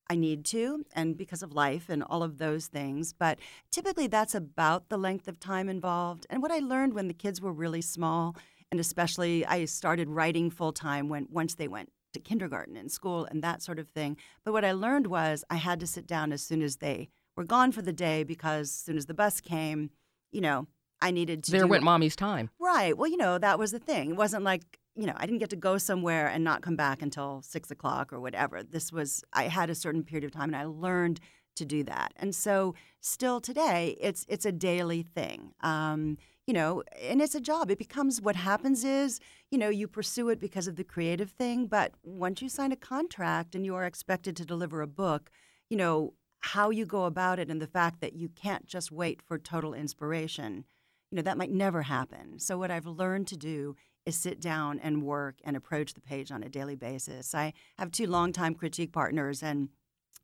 I 0.08 0.16
need 0.16 0.46
to, 0.46 0.86
and 0.94 1.18
because 1.18 1.42
of 1.42 1.52
life 1.52 1.90
and 1.90 2.02
all 2.02 2.22
of 2.22 2.38
those 2.38 2.66
things. 2.68 3.12
But 3.12 3.38
typically, 3.70 4.06
that's 4.06 4.34
about 4.34 4.88
the 4.88 4.96
length 4.96 5.28
of 5.28 5.38
time 5.38 5.68
involved. 5.68 6.26
And 6.30 6.40
what 6.40 6.50
I 6.50 6.60
learned 6.60 6.94
when 6.94 7.08
the 7.08 7.14
kids 7.14 7.42
were 7.42 7.52
really 7.52 7.82
small, 7.82 8.34
and 8.70 8.80
especially 8.80 9.44
I 9.44 9.66
started 9.66 10.08
writing 10.08 10.50
full 10.50 10.72
time 10.72 11.10
when 11.10 11.26
once 11.30 11.54
they 11.54 11.68
went 11.68 11.90
to 12.14 12.20
kindergarten 12.20 12.74
and 12.74 12.90
school 12.90 13.26
and 13.26 13.42
that 13.42 13.60
sort 13.60 13.78
of 13.78 13.90
thing. 13.90 14.16
But 14.44 14.52
what 14.52 14.64
I 14.64 14.72
learned 14.72 15.08
was 15.08 15.44
I 15.50 15.56
had 15.56 15.78
to 15.80 15.86
sit 15.86 16.06
down 16.06 16.32
as 16.32 16.42
soon 16.42 16.62
as 16.62 16.76
they 16.76 17.10
were 17.36 17.44
gone 17.44 17.72
for 17.72 17.82
the 17.82 17.92
day 17.92 18.24
because 18.24 18.68
as 18.68 18.74
soon 18.74 18.96
as 18.96 19.06
the 19.06 19.14
bus 19.14 19.40
came, 19.40 19.90
you 20.32 20.40
know, 20.40 20.66
I 21.02 21.10
needed 21.10 21.44
to. 21.44 21.50
there 21.50 21.62
do 21.62 21.68
went 21.68 21.82
mommy's 21.82 22.16
time. 22.16 22.50
Right. 22.58 22.96
Well, 22.96 23.10
you 23.10 23.16
know, 23.16 23.38
that 23.38 23.58
was 23.58 23.72
the 23.72 23.78
thing. 23.78 24.10
It 24.10 24.16
wasn't 24.16 24.44
like, 24.44 24.78
you 24.94 25.06
know, 25.06 25.14
I 25.16 25.26
didn't 25.26 25.38
get 25.38 25.50
to 25.50 25.56
go 25.56 25.78
somewhere 25.78 26.28
and 26.28 26.44
not 26.44 26.62
come 26.62 26.76
back 26.76 27.00
until 27.00 27.42
six 27.42 27.70
o'clock 27.70 28.12
or 28.12 28.20
whatever. 28.20 28.62
This 28.62 28.92
was, 28.92 29.24
I 29.32 29.44
had 29.44 29.70
a 29.70 29.74
certain 29.74 30.02
period 30.02 30.24
of 30.24 30.32
time 30.32 30.50
and 30.50 30.56
I 30.56 30.64
learned 30.64 31.20
to 31.56 31.64
do 31.64 31.82
that. 31.84 32.12
And 32.16 32.34
so 32.34 32.74
still 33.00 33.40
today, 33.40 33.96
it's, 34.00 34.26
it's 34.28 34.44
a 34.44 34.52
daily 34.52 35.02
thing. 35.02 35.52
Um, 35.62 36.18
you 36.46 36.54
know, 36.54 36.82
and 37.00 37.22
it's 37.22 37.34
a 37.34 37.40
job. 37.40 37.70
It 37.70 37.78
becomes 37.78 38.20
what 38.20 38.34
happens 38.34 38.82
is, 38.84 39.20
you 39.50 39.58
know, 39.58 39.68
you 39.68 39.86
pursue 39.86 40.30
it 40.30 40.40
because 40.40 40.66
of 40.66 40.76
the 40.76 40.84
creative 40.84 41.30
thing. 41.30 41.66
But 41.66 41.92
once 42.02 42.42
you 42.42 42.48
sign 42.48 42.72
a 42.72 42.76
contract 42.76 43.54
and 43.54 43.64
you 43.64 43.74
are 43.76 43.84
expected 43.84 44.36
to 44.36 44.44
deliver 44.44 44.82
a 44.82 44.88
book, 44.88 45.30
you 45.68 45.76
know, 45.76 46.14
how 46.40 46.70
you 46.70 46.86
go 46.86 47.04
about 47.04 47.38
it 47.38 47.50
and 47.50 47.60
the 47.60 47.66
fact 47.66 48.00
that 48.00 48.14
you 48.14 48.28
can't 48.28 48.66
just 48.66 48.90
wait 48.90 49.20
for 49.22 49.38
total 49.38 49.74
inspiration. 49.74 50.64
You 51.10 51.16
know 51.16 51.22
that 51.22 51.38
might 51.38 51.50
never 51.50 51.82
happen. 51.82 52.38
So 52.38 52.56
what 52.56 52.70
i've 52.70 52.86
learned 52.86 53.26
to 53.28 53.36
do 53.36 53.76
is 54.06 54.16
sit 54.16 54.40
down 54.40 54.78
and 54.78 55.02
work 55.02 55.36
and 55.44 55.56
approach 55.56 55.92
the 55.94 56.00
page 56.00 56.32
on 56.32 56.42
a 56.42 56.48
daily 56.48 56.76
basis. 56.76 57.34
I 57.34 57.52
have 57.78 57.92
two 57.92 58.06
longtime 58.06 58.54
critique 58.54 58.92
partners 58.92 59.42
and 59.42 59.68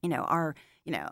you 0.02 0.08
know 0.08 0.22
our 0.22 0.54
you 0.84 0.92
know 0.92 1.08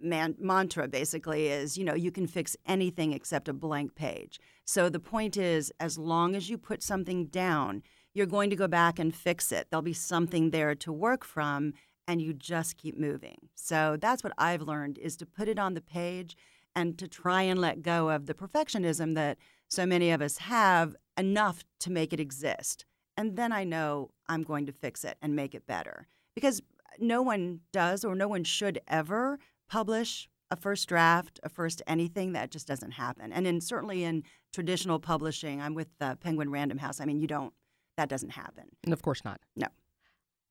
man, 0.00 0.34
mantra 0.38 0.88
basically 0.88 1.48
is 1.48 1.76
you 1.76 1.84
know 1.84 1.94
you 1.94 2.10
can 2.10 2.26
fix 2.26 2.56
anything 2.66 3.12
except 3.12 3.48
a 3.48 3.52
blank 3.52 3.94
page. 3.94 4.40
So 4.64 4.88
the 4.88 5.00
point 5.00 5.36
is 5.36 5.72
as 5.80 5.98
long 5.98 6.34
as 6.34 6.48
you 6.48 6.56
put 6.56 6.82
something 6.82 7.26
down 7.26 7.82
you're 8.14 8.26
going 8.26 8.50
to 8.50 8.56
go 8.56 8.66
back 8.66 8.98
and 8.98 9.14
fix 9.14 9.52
it. 9.52 9.68
There'll 9.70 9.82
be 9.82 9.92
something 9.92 10.50
there 10.50 10.74
to 10.74 10.92
work 10.92 11.24
from 11.24 11.74
and 12.08 12.20
you 12.20 12.32
just 12.32 12.76
keep 12.76 12.98
moving 12.98 13.36
so 13.54 13.96
that's 14.00 14.22
what 14.22 14.32
i've 14.38 14.62
learned 14.62 14.98
is 14.98 15.16
to 15.16 15.26
put 15.26 15.48
it 15.48 15.58
on 15.58 15.74
the 15.74 15.80
page 15.80 16.36
and 16.74 16.98
to 16.98 17.08
try 17.08 17.42
and 17.42 17.60
let 17.60 17.82
go 17.82 18.10
of 18.10 18.26
the 18.26 18.34
perfectionism 18.34 19.14
that 19.14 19.38
so 19.68 19.86
many 19.86 20.10
of 20.10 20.20
us 20.20 20.38
have 20.38 20.96
enough 21.16 21.64
to 21.80 21.90
make 21.90 22.12
it 22.12 22.20
exist. 22.20 22.84
And 23.16 23.36
then 23.36 23.52
I 23.52 23.64
know 23.64 24.10
I'm 24.28 24.42
going 24.42 24.66
to 24.66 24.72
fix 24.72 25.04
it 25.04 25.16
and 25.20 25.36
make 25.36 25.54
it 25.54 25.66
better. 25.66 26.06
Because 26.34 26.62
no 26.98 27.22
one 27.22 27.60
does 27.72 28.04
or 28.04 28.14
no 28.14 28.28
one 28.28 28.44
should 28.44 28.80
ever 28.88 29.38
publish 29.68 30.28
a 30.50 30.56
first 30.56 30.88
draft, 30.88 31.38
a 31.42 31.48
first 31.48 31.82
anything. 31.86 32.32
That 32.32 32.50
just 32.50 32.66
doesn't 32.66 32.92
happen. 32.92 33.32
And 33.32 33.46
in 33.46 33.60
certainly 33.60 34.02
in 34.02 34.24
traditional 34.52 34.98
publishing, 34.98 35.60
I'm 35.60 35.74
with 35.74 35.88
the 35.98 36.18
Penguin 36.20 36.50
Random 36.50 36.78
House. 36.78 37.00
I 37.00 37.04
mean, 37.04 37.20
you 37.20 37.26
don't, 37.26 37.52
that 37.96 38.08
doesn't 38.08 38.30
happen. 38.30 38.64
And 38.82 38.92
of 38.92 39.02
course 39.02 39.24
not. 39.24 39.40
No. 39.54 39.68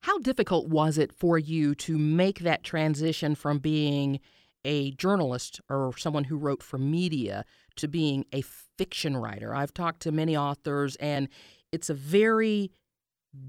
How 0.02 0.18
difficult 0.18 0.68
was 0.68 0.96
it 0.96 1.12
for 1.12 1.38
you 1.38 1.74
to 1.76 1.98
make 1.98 2.40
that 2.40 2.64
transition 2.64 3.34
from 3.34 3.58
being 3.58 4.20
a 4.64 4.92
journalist 4.92 5.60
or 5.68 5.96
someone 5.96 6.24
who 6.24 6.36
wrote 6.36 6.62
for 6.62 6.78
media 6.78 7.44
to 7.76 7.86
being 7.86 8.24
a 8.32 8.42
fiction 8.42 9.16
writer? 9.16 9.54
I've 9.54 9.74
talked 9.74 10.00
to 10.02 10.12
many 10.12 10.36
authors, 10.36 10.96
and 10.96 11.28
it's 11.70 11.90
a 11.90 11.94
very 11.94 12.72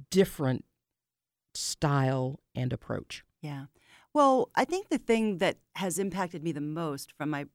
different 0.09 0.65
style 1.53 2.39
and 2.53 2.73
approach. 2.73 3.23
Yeah. 3.41 3.65
Well, 4.13 4.49
I 4.55 4.65
think 4.65 4.89
the 4.89 4.97
thing 4.97 5.37
that 5.37 5.57
has 5.75 5.97
impacted 5.97 6.43
me 6.43 6.51
the 6.51 6.61
most 6.61 7.13
from 7.13 7.29
my 7.29 7.45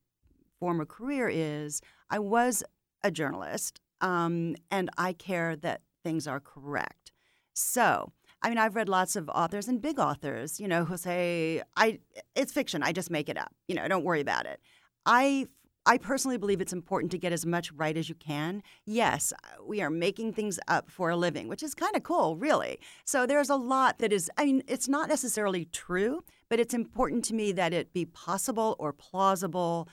former 0.58 0.86
career 0.86 1.28
is 1.28 1.82
I 2.08 2.18
was 2.18 2.62
a 3.04 3.10
journalist 3.10 3.80
um, 4.00 4.56
and 4.70 4.90
I 4.96 5.12
care 5.12 5.54
that 5.56 5.82
things 6.02 6.26
are 6.26 6.40
correct. 6.40 7.12
So, 7.52 8.12
I 8.46 8.48
mean, 8.48 8.58
I've 8.58 8.76
read 8.76 8.88
lots 8.88 9.16
of 9.16 9.28
authors 9.30 9.66
and 9.66 9.82
big 9.82 9.98
authors, 9.98 10.60
you 10.60 10.68
know, 10.68 10.84
who 10.84 10.96
say, 10.96 11.62
I, 11.76 11.98
it's 12.36 12.52
fiction, 12.52 12.80
I 12.80 12.92
just 12.92 13.10
make 13.10 13.28
it 13.28 13.36
up, 13.36 13.52
you 13.66 13.74
know, 13.74 13.88
don't 13.88 14.04
worry 14.04 14.20
about 14.20 14.46
it. 14.46 14.60
I 15.04 15.48
I 15.84 15.98
personally 15.98 16.36
believe 16.36 16.60
it's 16.60 16.72
important 16.72 17.10
to 17.12 17.18
get 17.18 17.32
as 17.32 17.44
much 17.44 17.72
right 17.72 17.96
as 17.96 18.08
you 18.08 18.14
can. 18.14 18.62
Yes, 18.84 19.32
uh, 19.32 19.64
we 19.64 19.82
are 19.82 19.90
making 19.90 20.32
things 20.32 20.60
up 20.68 20.90
for 20.90 21.10
a 21.10 21.16
living, 21.16 21.48
which 21.48 21.62
is 21.62 21.74
kind 21.74 21.96
of 21.96 22.04
cool, 22.04 22.36
really. 22.36 22.78
So 23.04 23.26
there's 23.26 23.50
a 23.50 23.56
lot 23.56 23.98
that 23.98 24.12
is, 24.12 24.30
I 24.36 24.44
mean, 24.44 24.62
it's 24.68 24.88
not 24.88 25.08
necessarily 25.08 25.64
true, 25.66 26.22
but 26.48 26.60
it's 26.60 26.74
important 26.74 27.24
to 27.26 27.34
me 27.34 27.50
that 27.52 27.72
it 27.72 27.92
be 27.92 28.04
possible 28.04 28.76
or 28.78 28.92
plausible. 28.92 29.88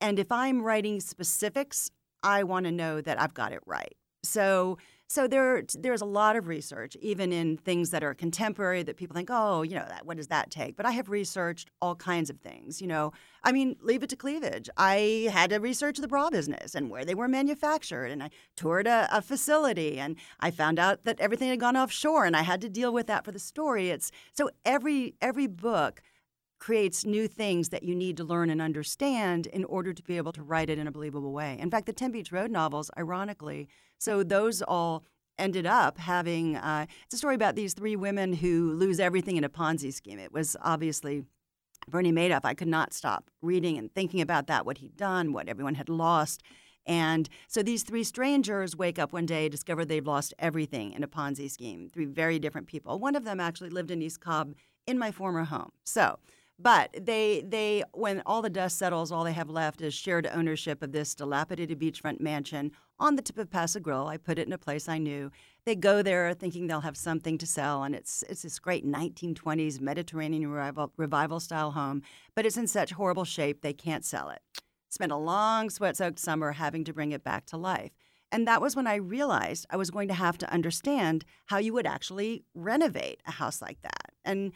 And 0.00 0.18
if 0.18 0.32
I'm 0.32 0.62
writing 0.62 0.98
specifics, 1.00 1.90
I 2.22 2.42
want 2.42 2.64
to 2.64 2.72
know 2.72 3.02
that 3.02 3.20
I've 3.20 3.34
got 3.34 3.52
it 3.52 3.60
right. 3.66 3.96
So, 4.22 4.78
so 5.12 5.28
there, 5.28 5.62
there's 5.78 6.00
a 6.00 6.06
lot 6.06 6.36
of 6.36 6.48
research, 6.48 6.96
even 7.02 7.34
in 7.34 7.58
things 7.58 7.90
that 7.90 8.02
are 8.02 8.14
contemporary, 8.14 8.82
that 8.82 8.96
people 8.96 9.14
think, 9.14 9.28
oh, 9.30 9.60
you 9.60 9.74
know, 9.74 9.84
that, 9.86 10.06
what 10.06 10.16
does 10.16 10.28
that 10.28 10.50
take? 10.50 10.74
But 10.74 10.86
I 10.86 10.92
have 10.92 11.10
researched 11.10 11.68
all 11.82 11.94
kinds 11.94 12.30
of 12.30 12.38
things. 12.38 12.80
You 12.80 12.86
know, 12.86 13.12
I 13.44 13.52
mean, 13.52 13.76
leave 13.82 14.02
it 14.02 14.08
to 14.08 14.16
cleavage. 14.16 14.70
I 14.78 15.28
had 15.30 15.50
to 15.50 15.58
research 15.58 15.98
the 15.98 16.08
bra 16.08 16.30
business 16.30 16.74
and 16.74 16.88
where 16.88 17.04
they 17.04 17.14
were 17.14 17.28
manufactured, 17.28 18.06
and 18.06 18.22
I 18.22 18.30
toured 18.56 18.86
a, 18.86 19.06
a 19.14 19.20
facility, 19.20 20.00
and 20.00 20.16
I 20.40 20.50
found 20.50 20.78
out 20.78 21.04
that 21.04 21.20
everything 21.20 21.50
had 21.50 21.60
gone 21.60 21.76
offshore, 21.76 22.24
and 22.24 22.34
I 22.34 22.40
had 22.40 22.62
to 22.62 22.70
deal 22.70 22.90
with 22.90 23.06
that 23.08 23.26
for 23.26 23.32
the 23.32 23.38
story. 23.38 23.90
It's 23.90 24.12
so 24.32 24.48
every 24.64 25.14
every 25.20 25.46
book 25.46 26.00
creates 26.58 27.04
new 27.04 27.26
things 27.26 27.70
that 27.70 27.82
you 27.82 27.92
need 27.94 28.16
to 28.16 28.22
learn 28.22 28.48
and 28.48 28.62
understand 28.62 29.46
in 29.48 29.64
order 29.64 29.92
to 29.92 30.02
be 30.04 30.16
able 30.16 30.30
to 30.30 30.42
write 30.42 30.70
it 30.70 30.78
in 30.78 30.86
a 30.86 30.92
believable 30.92 31.32
way. 31.32 31.58
In 31.58 31.70
fact, 31.70 31.86
the 31.86 31.92
Ten 31.92 32.12
Beach 32.12 32.30
Road 32.30 32.52
novels, 32.52 32.88
ironically, 32.96 33.68
so 34.02 34.24
those 34.24 34.62
all 34.62 35.04
ended 35.38 35.64
up 35.64 35.96
having 35.96 36.56
uh, 36.56 36.86
it's 37.04 37.14
a 37.14 37.18
story 37.18 37.36
about 37.36 37.54
these 37.54 37.72
three 37.72 37.94
women 37.94 38.32
who 38.32 38.72
lose 38.72 38.98
everything 38.98 39.36
in 39.36 39.44
a 39.44 39.48
Ponzi 39.48 39.92
scheme. 39.92 40.18
It 40.18 40.32
was 40.32 40.56
obviously 40.60 41.24
Bernie 41.88 42.12
Madoff. 42.12 42.40
I 42.44 42.54
could 42.54 42.68
not 42.68 42.92
stop 42.92 43.30
reading 43.40 43.78
and 43.78 43.94
thinking 43.94 44.20
about 44.20 44.48
that, 44.48 44.66
what 44.66 44.78
he'd 44.78 44.96
done, 44.96 45.32
what 45.32 45.48
everyone 45.48 45.76
had 45.76 45.88
lost. 45.88 46.42
And 46.84 47.28
so 47.46 47.62
these 47.62 47.84
three 47.84 48.02
strangers 48.02 48.76
wake 48.76 48.98
up 48.98 49.12
one 49.12 49.24
day, 49.24 49.48
discover 49.48 49.84
they've 49.84 50.04
lost 50.04 50.34
everything 50.36 50.92
in 50.92 51.04
a 51.04 51.08
Ponzi 51.08 51.48
scheme. 51.48 51.88
Three 51.88 52.06
very 52.06 52.40
different 52.40 52.66
people. 52.66 52.98
One 52.98 53.14
of 53.14 53.24
them 53.24 53.38
actually 53.38 53.70
lived 53.70 53.92
in 53.92 54.02
East 54.02 54.20
Cobb 54.20 54.54
in 54.84 54.98
my 54.98 55.12
former 55.12 55.44
home. 55.44 55.70
So, 55.84 56.18
but 56.62 56.90
they 56.98 57.42
they 57.46 57.82
when 57.92 58.22
all 58.24 58.42
the 58.42 58.50
dust 58.50 58.78
settles, 58.78 59.10
all 59.10 59.24
they 59.24 59.32
have 59.32 59.50
left 59.50 59.80
is 59.80 59.94
shared 59.94 60.26
ownership 60.32 60.82
of 60.82 60.92
this 60.92 61.14
dilapidated 61.14 61.78
beachfront 61.78 62.20
mansion 62.20 62.72
on 62.98 63.16
the 63.16 63.22
tip 63.22 63.38
of 63.38 63.50
Pass-a-Grille. 63.50 64.06
I 64.06 64.16
put 64.16 64.38
it 64.38 64.46
in 64.46 64.52
a 64.52 64.58
place 64.58 64.88
I 64.88 64.98
knew. 64.98 65.32
They 65.64 65.74
go 65.74 66.02
there 66.02 66.32
thinking 66.34 66.66
they'll 66.66 66.80
have 66.80 66.96
something 66.96 67.36
to 67.38 67.46
sell, 67.46 67.82
and 67.82 67.94
it's 67.94 68.22
it's 68.28 68.42
this 68.42 68.58
great 68.58 68.86
1920s 68.86 69.80
Mediterranean 69.80 70.48
revival, 70.48 70.92
revival 70.96 71.40
style 71.40 71.72
home, 71.72 72.02
but 72.34 72.46
it's 72.46 72.56
in 72.56 72.66
such 72.66 72.92
horrible 72.92 73.24
shape 73.24 73.62
they 73.62 73.72
can't 73.72 74.04
sell 74.04 74.30
it. 74.30 74.40
Spent 74.88 75.10
a 75.10 75.16
long 75.16 75.70
sweat 75.70 75.96
soaked 75.96 76.18
summer 76.18 76.52
having 76.52 76.84
to 76.84 76.92
bring 76.92 77.12
it 77.12 77.24
back 77.24 77.46
to 77.46 77.56
life. 77.56 77.92
And 78.30 78.48
that 78.48 78.62
was 78.62 78.74
when 78.74 78.86
I 78.86 78.94
realized 78.94 79.66
I 79.68 79.76
was 79.76 79.90
going 79.90 80.08
to 80.08 80.14
have 80.14 80.38
to 80.38 80.50
understand 80.52 81.24
how 81.46 81.58
you 81.58 81.74
would 81.74 81.86
actually 81.86 82.44
renovate 82.54 83.20
a 83.26 83.32
house 83.32 83.60
like 83.60 83.82
that. 83.82 84.12
And 84.24 84.52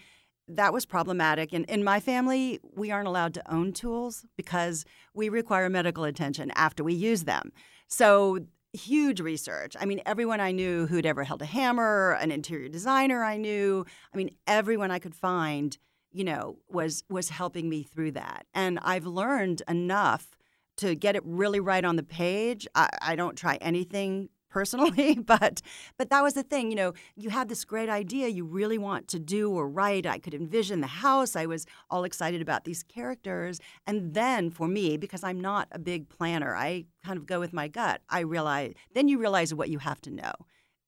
that 0.49 0.73
was 0.73 0.87
problematic. 0.87 1.53
And 1.53 1.65
in 1.67 1.83
my 1.83 2.01
family, 2.01 2.61
we 2.75 2.91
aren't 2.91 3.09
allowed 3.09 3.35
to 3.35 3.53
own 3.53 3.73
tools 3.73 4.25
because 4.37 4.85
we 5.15 5.29
require 5.29 5.69
medical 5.69 6.05
attention 6.05 6.53
after 6.55 6.85
we 6.85 6.95
use 6.95 7.25
them. 7.25 7.53
So, 7.89 8.41
huge 8.73 9.21
research. 9.21 9.75
I 9.81 9.87
mean, 9.87 10.03
everyone 10.05 10.41
I 10.41 10.53
knew 10.53 10.87
who'd 10.87 11.07
ever 11.07 11.25
held 11.25 11.41
a 11.41 11.47
hammer, 11.47 12.13
an 12.21 12.31
interior 12.31 12.69
designer 12.69 13.25
I 13.25 13.39
knew, 13.39 13.87
I 14.13 14.17
mean, 14.17 14.37
everyone 14.47 14.91
I 14.91 14.99
could 14.99 15.15
find, 15.15 15.77
you 16.13 16.25
know, 16.25 16.59
was 16.69 17.03
was 17.09 17.31
helping 17.31 17.69
me 17.69 17.83
through 17.83 18.13
that. 18.13 18.47
And 18.55 18.79
I've 18.83 19.07
learned 19.07 19.63
enough 19.67 20.37
to 20.79 20.95
get 20.95 21.17
it 21.17 21.23
really 21.25 21.61
right 21.61 21.85
on 21.85 21.97
the 21.97 22.03
page. 22.03 22.67
I, 22.75 22.91
I 23.01 23.17
don't 23.17 23.37
try 23.37 23.57
anything 23.57 24.29
personally, 24.57 25.19
but 25.35 25.61
but 25.99 26.09
that 26.09 26.23
was 26.23 26.33
the 26.33 26.43
thing. 26.43 26.71
You 26.71 26.77
know, 26.77 26.93
you 27.15 27.29
had 27.29 27.51
this 27.51 27.63
great 27.67 27.91
idea 27.91 28.29
you 28.29 28.47
really 28.47 28.79
want 28.79 29.07
to 29.09 29.19
do 29.19 29.51
or 29.51 29.69
write. 29.69 30.07
I 30.07 30.19
could 30.19 30.33
envision 30.33 30.81
the 30.81 30.95
house. 31.07 31.37
I 31.37 31.45
was 31.45 31.67
all 31.91 32.05
excited 32.05 32.41
about 32.41 32.65
these 32.65 32.83
characters, 32.83 33.61
and 33.87 34.15
then 34.15 34.49
for 34.49 34.67
me, 34.67 34.97
because 34.97 35.23
I'm 35.23 35.41
not 35.41 35.69
a 35.73 35.79
big 35.79 36.09
planner, 36.09 36.57
I 36.57 36.87
kind 37.05 37.19
of 37.19 37.27
go 37.27 37.39
with 37.39 37.53
my 37.53 37.69
gut. 37.69 38.01
I 38.09 38.21
realize 38.21 38.73
then 38.95 39.09
you 39.09 39.19
realize 39.19 39.53
what 39.53 39.69
you 39.69 39.79
have 39.79 40.01
to 40.03 40.11
know. 40.11 40.33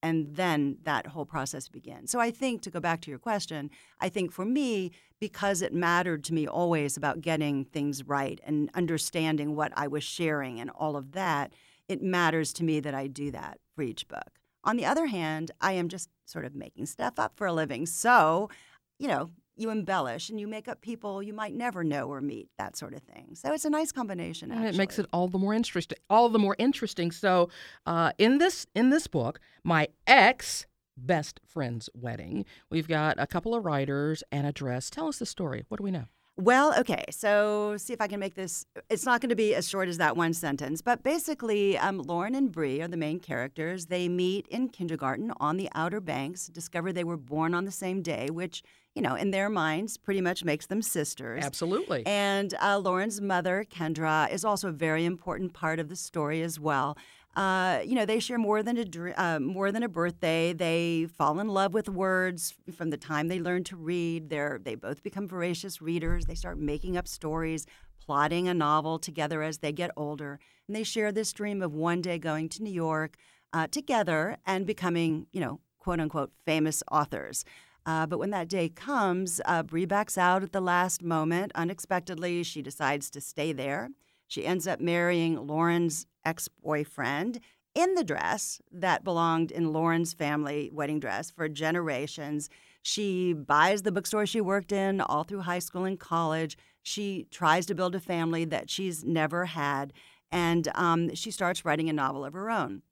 And 0.00 0.36
then 0.36 0.78
that 0.84 1.08
whole 1.08 1.26
process 1.26 1.68
begins. 1.68 2.10
So 2.12 2.20
I 2.20 2.30
think 2.30 2.62
to 2.62 2.70
go 2.70 2.80
back 2.80 3.00
to 3.02 3.10
your 3.10 3.18
question, 3.18 3.68
I 4.00 4.08
think 4.08 4.30
for 4.32 4.44
me, 4.44 4.92
because 5.20 5.60
it 5.60 5.74
mattered 5.74 6.22
to 6.24 6.34
me 6.34 6.46
always 6.46 6.96
about 6.96 7.20
getting 7.20 7.64
things 7.64 8.06
right 8.06 8.40
and 8.44 8.70
understanding 8.74 9.56
what 9.56 9.72
I 9.76 9.88
was 9.88 10.04
sharing 10.04 10.60
and 10.60 10.70
all 10.70 10.94
of 10.96 11.12
that, 11.12 11.52
it 11.88 12.02
matters 12.02 12.52
to 12.54 12.64
me 12.64 12.80
that 12.80 12.94
I 12.94 13.06
do 13.06 13.30
that 13.30 13.58
for 13.74 13.82
each 13.82 14.08
book. 14.08 14.38
On 14.64 14.76
the 14.76 14.84
other 14.84 15.06
hand, 15.06 15.50
I 15.60 15.72
am 15.72 15.88
just 15.88 16.10
sort 16.26 16.44
of 16.44 16.54
making 16.54 16.86
stuff 16.86 17.18
up 17.18 17.36
for 17.36 17.46
a 17.46 17.52
living. 17.52 17.86
So, 17.86 18.50
you 18.98 19.08
know, 19.08 19.30
you 19.56 19.70
embellish 19.70 20.30
and 20.30 20.38
you 20.38 20.46
make 20.46 20.68
up 20.68 20.80
people 20.80 21.22
you 21.22 21.32
might 21.32 21.54
never 21.54 21.82
know 21.82 22.08
or 22.08 22.20
meet, 22.20 22.48
that 22.58 22.76
sort 22.76 22.94
of 22.94 23.02
thing. 23.02 23.34
So 23.34 23.52
it's 23.52 23.64
a 23.64 23.70
nice 23.70 23.92
combination. 23.92 24.52
And 24.52 24.64
it 24.64 24.76
makes 24.76 24.98
it 24.98 25.06
all 25.12 25.28
the 25.28 25.38
more 25.38 25.54
interesting. 25.54 25.98
All 26.08 26.28
the 26.28 26.38
more 26.38 26.54
interesting. 26.58 27.10
So, 27.10 27.50
uh, 27.86 28.12
in 28.18 28.38
this 28.38 28.66
in 28.74 28.90
this 28.90 29.06
book, 29.06 29.40
my 29.64 29.88
ex 30.06 30.66
best 30.96 31.40
friend's 31.46 31.88
wedding, 31.94 32.44
we've 32.70 32.88
got 32.88 33.16
a 33.18 33.26
couple 33.26 33.54
of 33.54 33.64
writers 33.64 34.22
and 34.30 34.46
a 34.46 34.52
dress. 34.52 34.90
Tell 34.90 35.08
us 35.08 35.18
the 35.18 35.26
story. 35.26 35.64
What 35.68 35.78
do 35.78 35.84
we 35.84 35.90
know? 35.90 36.06
Well, 36.40 36.72
okay, 36.78 37.04
so 37.10 37.74
see 37.78 37.92
if 37.92 38.00
I 38.00 38.06
can 38.06 38.20
make 38.20 38.36
this. 38.36 38.64
It's 38.88 39.04
not 39.04 39.20
going 39.20 39.30
to 39.30 39.34
be 39.34 39.56
as 39.56 39.68
short 39.68 39.88
as 39.88 39.98
that 39.98 40.16
one 40.16 40.32
sentence, 40.32 40.80
but 40.80 41.02
basically, 41.02 41.76
um, 41.76 41.98
Lauren 41.98 42.36
and 42.36 42.52
Bree 42.52 42.80
are 42.80 42.86
the 42.86 42.96
main 42.96 43.18
characters. 43.18 43.86
They 43.86 44.08
meet 44.08 44.46
in 44.46 44.68
kindergarten 44.68 45.32
on 45.40 45.56
the 45.56 45.68
Outer 45.74 46.00
Banks, 46.00 46.46
discover 46.46 46.92
they 46.92 47.02
were 47.02 47.16
born 47.16 47.54
on 47.54 47.64
the 47.64 47.72
same 47.72 48.02
day, 48.02 48.28
which, 48.30 48.62
you 48.94 49.02
know, 49.02 49.16
in 49.16 49.32
their 49.32 49.48
minds 49.48 49.96
pretty 49.96 50.20
much 50.20 50.44
makes 50.44 50.66
them 50.66 50.80
sisters. 50.80 51.44
Absolutely. 51.44 52.06
And 52.06 52.54
uh, 52.62 52.78
Lauren's 52.78 53.20
mother, 53.20 53.66
Kendra, 53.68 54.30
is 54.30 54.44
also 54.44 54.68
a 54.68 54.72
very 54.72 55.04
important 55.04 55.54
part 55.54 55.80
of 55.80 55.88
the 55.88 55.96
story 55.96 56.42
as 56.42 56.60
well. 56.60 56.96
Uh, 57.38 57.82
you 57.86 57.94
know, 57.94 58.04
they 58.04 58.18
share 58.18 58.36
more 58.36 58.64
than 58.64 58.76
a 58.76 59.12
uh, 59.16 59.38
more 59.38 59.70
than 59.70 59.84
a 59.84 59.88
birthday. 59.88 60.52
They 60.52 61.06
fall 61.16 61.38
in 61.38 61.46
love 61.46 61.72
with 61.72 61.88
words 61.88 62.52
from 62.74 62.90
the 62.90 62.96
time 62.96 63.28
they 63.28 63.38
learn 63.38 63.62
to 63.64 63.76
read. 63.76 64.28
They're 64.28 64.58
they 64.60 64.74
both 64.74 65.04
become 65.04 65.28
voracious 65.28 65.80
readers. 65.80 66.24
They 66.24 66.34
start 66.34 66.58
making 66.58 66.96
up 66.96 67.06
stories, 67.06 67.64
plotting 68.04 68.48
a 68.48 68.54
novel 68.54 68.98
together 68.98 69.40
as 69.40 69.58
they 69.58 69.70
get 69.70 69.92
older, 69.96 70.40
and 70.66 70.74
they 70.74 70.82
share 70.82 71.12
this 71.12 71.32
dream 71.32 71.62
of 71.62 71.72
one 71.72 72.02
day 72.02 72.18
going 72.18 72.48
to 72.48 72.62
New 72.64 72.72
York 72.72 73.16
uh, 73.52 73.68
together 73.68 74.38
and 74.44 74.66
becoming, 74.66 75.28
you 75.30 75.40
know, 75.40 75.60
quote 75.78 76.00
unquote 76.00 76.32
famous 76.44 76.82
authors. 76.90 77.44
Uh, 77.86 78.04
but 78.04 78.18
when 78.18 78.30
that 78.30 78.48
day 78.48 78.68
comes, 78.68 79.40
uh, 79.44 79.62
Bree 79.62 79.86
backs 79.86 80.18
out 80.18 80.42
at 80.42 80.50
the 80.50 80.60
last 80.60 81.04
moment. 81.04 81.52
Unexpectedly, 81.54 82.42
she 82.42 82.62
decides 82.62 83.10
to 83.10 83.20
stay 83.20 83.52
there. 83.52 83.90
She 84.26 84.44
ends 84.44 84.66
up 84.66 84.80
marrying 84.80 85.46
Lauren's 85.46 86.04
ex 86.28 86.48
boyfriend 86.48 87.40
in 87.74 87.94
the 87.94 88.04
dress 88.04 88.60
that 88.70 89.04
belonged 89.04 89.50
in 89.50 89.72
Lauren's 89.72 90.12
family 90.12 90.70
wedding 90.72 91.00
dress 91.00 91.30
for 91.30 91.48
generations. 91.48 92.50
She 92.82 93.32
buys 93.32 93.82
the 93.82 93.92
bookstore 93.92 94.26
she 94.26 94.40
worked 94.40 94.72
in 94.72 95.00
all 95.00 95.24
through 95.24 95.42
high 95.42 95.58
school 95.58 95.84
and 95.84 95.98
college. 95.98 96.56
She 96.82 97.26
tries 97.30 97.66
to 97.66 97.74
build 97.74 97.94
a 97.94 98.00
family 98.00 98.44
that 98.46 98.70
she's 98.70 99.04
never 99.04 99.46
had, 99.46 99.92
and 100.30 100.68
um, 100.74 101.14
she 101.14 101.30
starts 101.30 101.64
writing 101.64 101.88
a 101.88 101.92
novel 101.92 102.24
of 102.24 102.34
her 102.34 102.50
own. 102.50 102.82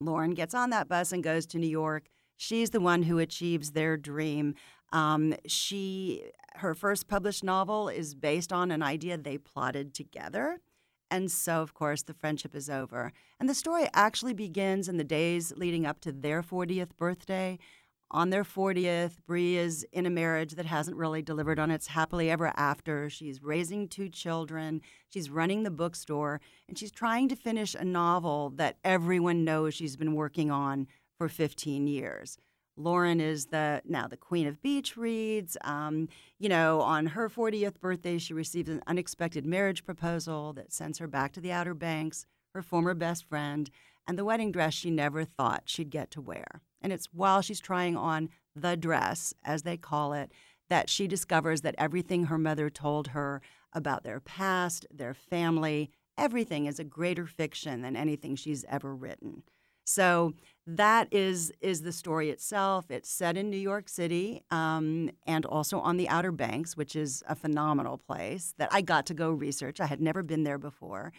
Lauren 0.00 0.32
gets 0.32 0.54
on 0.54 0.70
that 0.70 0.88
bus 0.88 1.12
and 1.12 1.22
goes 1.22 1.46
to 1.46 1.58
New 1.58 1.68
York. 1.68 2.04
She's 2.36 2.70
the 2.70 2.80
one 2.80 3.02
who 3.02 3.18
achieves 3.18 3.72
their 3.72 3.96
dream. 3.96 4.54
Um, 4.92 5.34
she 5.46 6.22
her 6.56 6.74
first 6.74 7.08
published 7.08 7.44
novel 7.44 7.88
is 7.88 8.14
based 8.14 8.52
on 8.52 8.70
an 8.70 8.82
idea 8.82 9.16
they 9.16 9.38
plotted 9.38 9.94
together. 9.94 10.60
And 11.10 11.30
so, 11.30 11.62
of 11.62 11.74
course, 11.74 12.02
the 12.02 12.14
friendship 12.14 12.54
is 12.54 12.68
over. 12.68 13.12
And 13.40 13.48
the 13.48 13.54
story 13.54 13.86
actually 13.94 14.34
begins 14.34 14.88
in 14.88 14.96
the 14.96 15.04
days 15.04 15.52
leading 15.56 15.86
up 15.86 16.00
to 16.00 16.12
their 16.12 16.42
40th 16.42 16.96
birthday. 16.96 17.58
On 18.10 18.30
their 18.30 18.44
40th, 18.44 19.16
Bree 19.26 19.56
is 19.56 19.86
in 19.92 20.06
a 20.06 20.10
marriage 20.10 20.54
that 20.54 20.64
hasn't 20.64 20.96
really 20.96 21.20
delivered 21.20 21.58
on 21.58 21.70
its 21.70 21.88
happily 21.88 22.30
ever 22.30 22.52
after. 22.56 23.10
She's 23.10 23.42
raising 23.42 23.86
two 23.86 24.08
children, 24.08 24.80
she's 25.10 25.28
running 25.28 25.62
the 25.62 25.70
bookstore, 25.70 26.40
and 26.68 26.78
she's 26.78 26.90
trying 26.90 27.28
to 27.28 27.36
finish 27.36 27.74
a 27.74 27.84
novel 27.84 28.50
that 28.56 28.78
everyone 28.82 29.44
knows 29.44 29.74
she's 29.74 29.96
been 29.96 30.14
working 30.14 30.50
on 30.50 30.86
for 31.18 31.28
15 31.28 31.86
years. 31.86 32.38
Lauren 32.78 33.20
is 33.20 33.46
the 33.46 33.82
now 33.84 34.06
the 34.06 34.16
queen 34.16 34.46
of 34.46 34.62
beach 34.62 34.96
reads. 34.96 35.56
Um, 35.62 36.08
you 36.38 36.48
know, 36.48 36.80
on 36.80 37.06
her 37.06 37.28
40th 37.28 37.80
birthday, 37.80 38.18
she 38.18 38.32
receives 38.32 38.70
an 38.70 38.82
unexpected 38.86 39.44
marriage 39.44 39.84
proposal 39.84 40.52
that 40.54 40.72
sends 40.72 40.98
her 40.98 41.08
back 41.08 41.32
to 41.32 41.40
the 41.40 41.52
Outer 41.52 41.74
Banks, 41.74 42.24
her 42.54 42.62
former 42.62 42.94
best 42.94 43.24
friend, 43.24 43.68
and 44.06 44.16
the 44.16 44.24
wedding 44.24 44.52
dress 44.52 44.74
she 44.74 44.90
never 44.90 45.24
thought 45.24 45.64
she'd 45.66 45.90
get 45.90 46.10
to 46.12 46.20
wear. 46.20 46.62
And 46.80 46.92
it's 46.92 47.08
while 47.12 47.42
she's 47.42 47.60
trying 47.60 47.96
on 47.96 48.30
the 48.54 48.76
dress, 48.76 49.34
as 49.44 49.62
they 49.62 49.76
call 49.76 50.12
it, 50.12 50.30
that 50.70 50.88
she 50.88 51.08
discovers 51.08 51.62
that 51.62 51.74
everything 51.78 52.24
her 52.24 52.38
mother 52.38 52.70
told 52.70 53.08
her 53.08 53.42
about 53.72 54.04
their 54.04 54.20
past, 54.20 54.86
their 54.90 55.14
family, 55.14 55.90
everything 56.16 56.66
is 56.66 56.78
a 56.78 56.84
greater 56.84 57.26
fiction 57.26 57.82
than 57.82 57.96
anything 57.96 58.36
she's 58.36 58.64
ever 58.68 58.94
written. 58.94 59.42
So 59.84 60.34
that 60.76 61.08
is 61.10 61.50
is 61.62 61.80
the 61.80 61.92
story 61.92 62.28
itself. 62.28 62.90
It's 62.90 63.08
set 63.10 63.38
in 63.38 63.48
New 63.48 63.56
York 63.56 63.88
City 63.88 64.42
um, 64.50 65.10
and 65.26 65.46
also 65.46 65.80
on 65.80 65.96
the 65.96 66.08
Outer 66.10 66.30
Banks, 66.30 66.76
which 66.76 66.94
is 66.94 67.22
a 67.26 67.34
phenomenal 67.34 67.96
place 67.96 68.54
that 68.58 68.68
I 68.70 68.82
got 68.82 69.06
to 69.06 69.14
go 69.14 69.30
research. 69.30 69.80
I 69.80 69.86
had 69.86 70.02
never 70.02 70.22
been 70.22 70.44
there 70.44 70.58
before. 70.58 71.12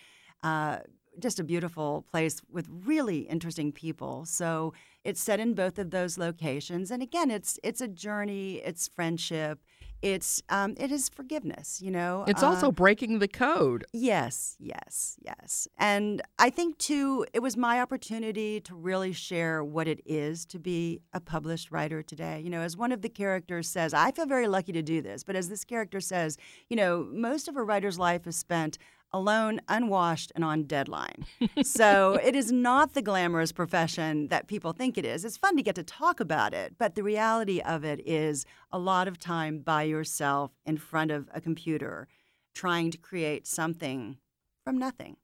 Uh, 0.44 0.80
just 1.18 1.40
a 1.40 1.44
beautiful 1.44 2.06
place 2.12 2.42
with 2.52 2.68
really 2.86 3.22
interesting 3.22 3.72
people. 3.72 4.24
So 4.26 4.74
it's 5.04 5.20
set 5.20 5.40
in 5.40 5.56
both 5.56 5.80
of 5.80 5.90
those 5.90 6.20
locations, 6.20 6.92
and 6.92 7.02
again, 7.02 7.32
it's 7.32 7.60
it's 7.64 7.82
a 7.82 7.88
journey. 7.88 8.58
It's 8.58 8.88
friendship 8.88 9.60
it's 10.02 10.42
um, 10.50 10.76
it 10.78 10.92
is 10.92 11.10
forgiveness 11.10 11.82
you 11.82 11.92
know 11.92 12.24
it's 12.28 12.44
uh, 12.44 12.48
also 12.48 12.72
breaking 12.72 13.20
the 13.20 13.28
code. 13.28 13.86
Yes 13.94 14.56
yes 14.60 15.18
yes. 15.22 15.68
And 15.78 16.22
i 16.38 16.50
think 16.50 16.78
too 16.78 17.26
it 17.34 17.42
was 17.42 17.58
my 17.58 17.82
opportunity 17.82 18.60
to 18.62 18.76
really 18.76 19.14
share 19.14 19.64
what 19.64 19.88
it 19.88 20.02
is 20.06 20.46
to 20.48 20.60
be 20.60 21.02
a 21.14 21.20
published 21.20 21.72
writer 21.72 22.02
today. 22.02 22.42
You 22.42 22.50
know 22.50 22.62
as 22.62 22.78
one 22.78 22.92
of 22.92 23.02
the 23.02 23.10
characters 23.10 23.68
says 23.68 23.94
i 23.94 24.12
feel 24.12 24.26
very 24.26 24.48
lucky 24.48 24.72
to 24.72 24.82
do 24.82 25.02
this 25.02 25.24
but 25.24 25.36
as 25.36 25.50
this 25.50 25.64
character 25.64 26.00
says 26.00 26.38
you 26.70 26.76
know 26.76 27.08
most 27.12 27.48
of 27.48 27.56
a 27.56 27.64
writer's 27.64 28.00
life 28.00 28.28
is 28.28 28.36
spent 28.36 28.78
alone, 29.12 29.62
unwashed, 29.68 30.32
and 30.36 30.44
on 30.44 30.64
deadline. 30.64 31.26
so 31.64 32.20
it 32.24 32.36
is 32.36 32.52
not 32.52 32.94
the 32.94 33.02
glamorous 33.02 33.52
profession 33.52 34.28
that 34.28 34.48
people 34.48 34.74
think 34.74 34.98
it 34.98 35.06
is. 35.06 35.26
It's 35.26 35.38
fun 35.38 35.58
to 35.58 35.64
get 35.64 35.76
to 35.76 35.84
talk 35.84 36.20
about 36.20 36.54
it, 36.54 36.76
but 36.78 36.96
the 36.96 37.04
reality 37.04 37.60
of 37.62 37.84
it 37.84 38.06
is 38.06 38.46
a 38.72 38.80
lot 38.80 39.08
of 39.08 39.18
time 39.18 39.60
by 39.60 39.84
yourself 39.84 40.52
in 40.66 40.78
front 40.78 41.12
of 41.12 41.30
a 41.34 41.42
computer 41.42 42.08
trying 42.54 42.92
to 42.92 42.98
create 42.98 43.48
something 43.48 44.18
from 44.64 44.78
nothing. 44.78 45.18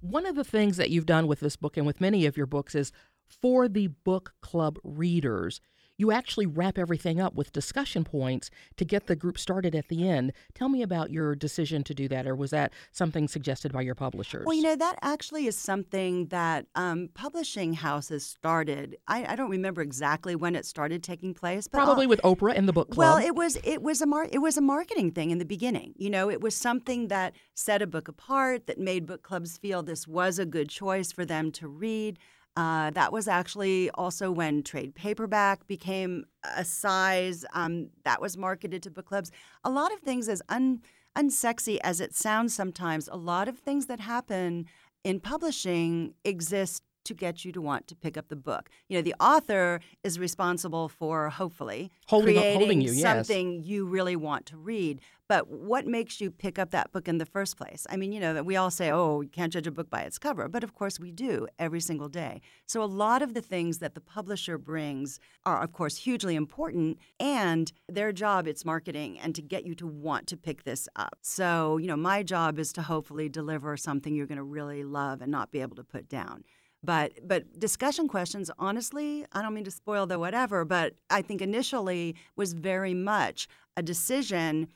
One 0.00 0.26
of 0.26 0.36
the 0.36 0.44
things 0.44 0.76
that 0.76 0.90
you've 0.90 1.06
done 1.06 1.26
with 1.26 1.40
this 1.40 1.56
book 1.56 1.76
and 1.76 1.86
with 1.86 2.00
many 2.00 2.26
of 2.26 2.36
your 2.36 2.46
books 2.46 2.74
is 2.74 2.92
for 3.26 3.68
the 3.68 3.88
book 3.88 4.34
club 4.40 4.78
readers 4.84 5.60
you 5.98 6.12
actually 6.12 6.46
wrap 6.46 6.78
everything 6.78 7.20
up 7.20 7.34
with 7.34 7.52
discussion 7.52 8.04
points 8.04 8.50
to 8.76 8.84
get 8.84 9.06
the 9.06 9.16
group 9.16 9.38
started 9.38 9.74
at 9.74 9.88
the 9.88 10.08
end. 10.08 10.32
Tell 10.54 10.68
me 10.68 10.82
about 10.82 11.10
your 11.10 11.34
decision 11.34 11.82
to 11.84 11.94
do 11.94 12.08
that, 12.08 12.26
or 12.26 12.34
was 12.34 12.50
that 12.50 12.72
something 12.92 13.28
suggested 13.28 13.72
by 13.72 13.82
your 13.82 13.94
publishers? 13.94 14.44
Well, 14.46 14.56
you 14.56 14.62
know, 14.62 14.76
that 14.76 14.98
actually 15.02 15.46
is 15.46 15.56
something 15.56 16.26
that 16.26 16.66
um, 16.74 17.08
publishing 17.14 17.74
houses 17.74 18.24
started. 18.24 18.96
I, 19.08 19.24
I, 19.32 19.36
don't 19.36 19.50
remember 19.50 19.82
exactly 19.82 20.34
when 20.34 20.54
it 20.54 20.66
started 20.66 21.02
taking 21.02 21.34
place, 21.34 21.68
but 21.68 21.78
probably 21.78 22.04
I'll, 22.04 22.10
with 22.10 22.22
Oprah 22.22 22.56
and 22.56 22.68
the 22.68 22.72
book 22.72 22.90
club. 22.90 22.98
Well, 22.98 23.26
it 23.26 23.34
was 23.34 23.56
it 23.64 23.82
was 23.82 24.00
a 24.00 24.06
mar- 24.06 24.28
it 24.30 24.38
was 24.38 24.56
a 24.56 24.60
marketing 24.60 25.12
thing 25.12 25.30
in 25.30 25.38
the 25.38 25.44
beginning. 25.44 25.94
You 25.96 26.10
know, 26.10 26.30
it 26.30 26.40
was 26.40 26.54
something 26.54 27.08
that 27.08 27.34
set 27.54 27.82
a 27.82 27.86
book 27.86 28.08
apart, 28.08 28.66
that 28.66 28.78
made 28.78 29.06
book 29.06 29.22
clubs 29.22 29.58
feel 29.58 29.82
this 29.82 30.06
was 30.06 30.38
a 30.38 30.46
good 30.46 30.68
choice 30.68 31.12
for 31.12 31.24
them 31.24 31.50
to 31.52 31.68
read. 31.68 32.18
Uh, 32.56 32.90
that 32.90 33.12
was 33.12 33.28
actually 33.28 33.90
also 33.90 34.30
when 34.30 34.62
trade 34.62 34.94
paperback 34.94 35.66
became 35.66 36.24
a 36.56 36.64
size 36.64 37.44
um, 37.52 37.90
that 38.04 38.20
was 38.20 38.36
marketed 38.36 38.82
to 38.82 38.90
book 38.90 39.06
clubs. 39.06 39.30
A 39.62 39.70
lot 39.70 39.92
of 39.92 40.00
things, 40.00 40.26
as 40.28 40.40
un, 40.48 40.80
unsexy 41.16 41.78
as 41.82 42.00
it 42.00 42.14
sounds 42.14 42.54
sometimes, 42.54 43.08
a 43.12 43.16
lot 43.16 43.46
of 43.46 43.58
things 43.58 43.86
that 43.86 44.00
happen 44.00 44.66
in 45.04 45.20
publishing 45.20 46.14
exist 46.24 46.82
to 47.06 47.14
get 47.14 47.44
you 47.44 47.52
to 47.52 47.60
want 47.60 47.86
to 47.88 47.96
pick 47.96 48.16
up 48.16 48.28
the 48.28 48.36
book. 48.36 48.68
You 48.88 48.98
know, 48.98 49.02
the 49.02 49.14
author 49.20 49.80
is 50.04 50.18
responsible 50.18 50.88
for 50.88 51.30
hopefully 51.30 51.90
holding, 52.06 52.36
creating 52.36 52.58
holding 52.58 52.80
you, 52.80 52.94
something 52.94 53.54
yes. 53.54 53.66
you 53.66 53.86
really 53.86 54.16
want 54.16 54.46
to 54.46 54.56
read. 54.56 55.00
But 55.28 55.48
what 55.48 55.86
makes 55.86 56.20
you 56.20 56.30
pick 56.30 56.58
up 56.58 56.70
that 56.70 56.92
book 56.92 57.08
in 57.08 57.18
the 57.18 57.26
first 57.26 57.56
place? 57.56 57.84
I 57.90 57.96
mean, 57.96 58.12
you 58.12 58.20
know, 58.20 58.32
that 58.34 58.46
we 58.46 58.54
all 58.54 58.70
say, 58.70 58.92
oh, 58.92 59.22
you 59.22 59.28
can't 59.28 59.52
judge 59.52 59.66
a 59.66 59.72
book 59.72 59.90
by 59.90 60.02
its 60.02 60.18
cover. 60.18 60.48
But 60.48 60.62
of 60.62 60.74
course, 60.74 61.00
we 61.00 61.10
do 61.10 61.48
every 61.58 61.80
single 61.80 62.08
day. 62.08 62.40
So 62.66 62.82
a 62.82 62.84
lot 62.84 63.22
of 63.22 63.34
the 63.34 63.40
things 63.40 63.78
that 63.78 63.94
the 63.94 64.00
publisher 64.00 64.56
brings 64.56 65.18
are, 65.44 65.60
of 65.62 65.72
course, 65.72 65.96
hugely 65.96 66.36
important. 66.36 66.98
And 67.18 67.72
their 67.88 68.12
job, 68.12 68.46
it's 68.46 68.64
marketing 68.64 69.18
and 69.18 69.34
to 69.34 69.42
get 69.42 69.66
you 69.66 69.74
to 69.76 69.86
want 69.86 70.28
to 70.28 70.36
pick 70.36 70.62
this 70.62 70.88
up. 70.94 71.18
So, 71.22 71.76
you 71.78 71.88
know, 71.88 71.96
my 71.96 72.22
job 72.22 72.58
is 72.58 72.72
to 72.74 72.82
hopefully 72.82 73.28
deliver 73.28 73.76
something 73.76 74.14
you're 74.14 74.26
going 74.26 74.36
to 74.36 74.44
really 74.44 74.84
love 74.84 75.22
and 75.22 75.32
not 75.32 75.50
be 75.50 75.60
able 75.60 75.76
to 75.76 75.84
put 75.84 76.08
down. 76.08 76.44
But 76.86 77.26
but 77.26 77.58
discussion 77.58 78.06
questions, 78.06 78.50
honestly, 78.58 79.26
I 79.32 79.42
don't 79.42 79.52
mean 79.52 79.64
to 79.64 79.70
spoil 79.70 80.06
the 80.06 80.18
whatever, 80.18 80.64
but 80.64 80.94
I 81.10 81.20
think 81.20 81.42
initially 81.42 82.14
was 82.36 82.52
very 82.52 82.94
much 82.94 83.48
a 83.76 83.82
decision 83.82 84.68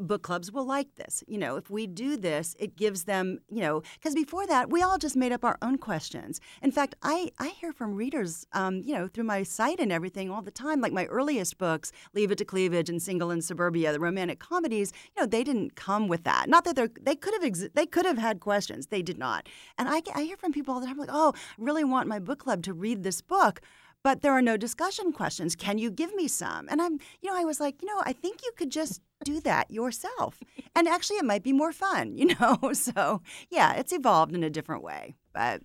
book 0.00 0.22
clubs 0.22 0.52
will 0.52 0.64
like 0.64 0.94
this. 0.96 1.22
You 1.26 1.38
know, 1.38 1.56
if 1.56 1.70
we 1.70 1.86
do 1.86 2.16
this, 2.16 2.56
it 2.58 2.76
gives 2.76 3.04
them, 3.04 3.40
you 3.48 3.60
know, 3.60 3.82
because 3.94 4.14
before 4.14 4.46
that, 4.46 4.70
we 4.70 4.82
all 4.82 4.98
just 4.98 5.16
made 5.16 5.32
up 5.32 5.44
our 5.44 5.58
own 5.62 5.78
questions. 5.78 6.40
In 6.62 6.70
fact, 6.70 6.94
I, 7.02 7.30
I 7.38 7.48
hear 7.48 7.72
from 7.72 7.94
readers, 7.94 8.46
um, 8.52 8.82
you 8.84 8.94
know, 8.94 9.08
through 9.08 9.24
my 9.24 9.42
site 9.42 9.80
and 9.80 9.92
everything 9.92 10.30
all 10.30 10.42
the 10.42 10.50
time. 10.50 10.80
Like 10.80 10.92
my 10.92 11.06
earliest 11.06 11.58
books, 11.58 11.92
Leave 12.14 12.30
It 12.30 12.38
to 12.38 12.44
Cleavage 12.44 12.88
and 12.88 13.02
Single 13.02 13.30
in 13.30 13.42
Suburbia, 13.42 13.92
the 13.92 14.00
romantic 14.00 14.38
comedies, 14.38 14.92
you 15.16 15.22
know, 15.22 15.26
they 15.26 15.44
didn't 15.44 15.76
come 15.76 16.08
with 16.08 16.24
that. 16.24 16.48
Not 16.48 16.64
that 16.64 16.76
they're, 16.76 16.90
they 17.00 17.14
could 17.14 17.34
have, 17.34 17.42
exi- 17.42 17.72
they 17.74 17.86
could 17.86 18.06
have 18.06 18.18
had 18.18 18.40
questions. 18.40 18.86
They 18.86 19.02
did 19.02 19.18
not. 19.18 19.48
And 19.78 19.88
I, 19.88 20.02
I 20.14 20.22
hear 20.22 20.36
from 20.36 20.52
people 20.52 20.74
all 20.74 20.80
the 20.80 20.86
time, 20.86 20.98
like, 20.98 21.10
oh, 21.12 21.32
I 21.34 21.62
really 21.62 21.84
want 21.84 22.08
my 22.08 22.18
book 22.18 22.40
club 22.40 22.62
to 22.64 22.72
read 22.72 23.02
this 23.02 23.20
book 23.20 23.60
but 24.02 24.22
there 24.22 24.32
are 24.32 24.42
no 24.42 24.56
discussion 24.56 25.12
questions. 25.12 25.54
Can 25.54 25.78
you 25.78 25.90
give 25.90 26.14
me 26.14 26.26
some? 26.28 26.68
And 26.70 26.80
I'm, 26.80 26.98
you 27.20 27.30
know, 27.30 27.36
I 27.36 27.44
was 27.44 27.60
like, 27.60 27.82
you 27.82 27.88
know, 27.88 28.02
I 28.04 28.12
think 28.12 28.40
you 28.42 28.52
could 28.56 28.70
just 28.70 29.00
do 29.24 29.40
that 29.40 29.70
yourself. 29.70 30.40
And 30.74 30.88
actually, 30.88 31.16
it 31.16 31.24
might 31.24 31.42
be 31.42 31.52
more 31.52 31.72
fun, 31.72 32.16
you 32.16 32.34
know? 32.34 32.58
So, 32.72 33.22
yeah, 33.50 33.74
it's 33.74 33.92
evolved 33.92 34.34
in 34.34 34.42
a 34.42 34.50
different 34.50 34.82
way. 34.82 35.14
But 35.32 35.62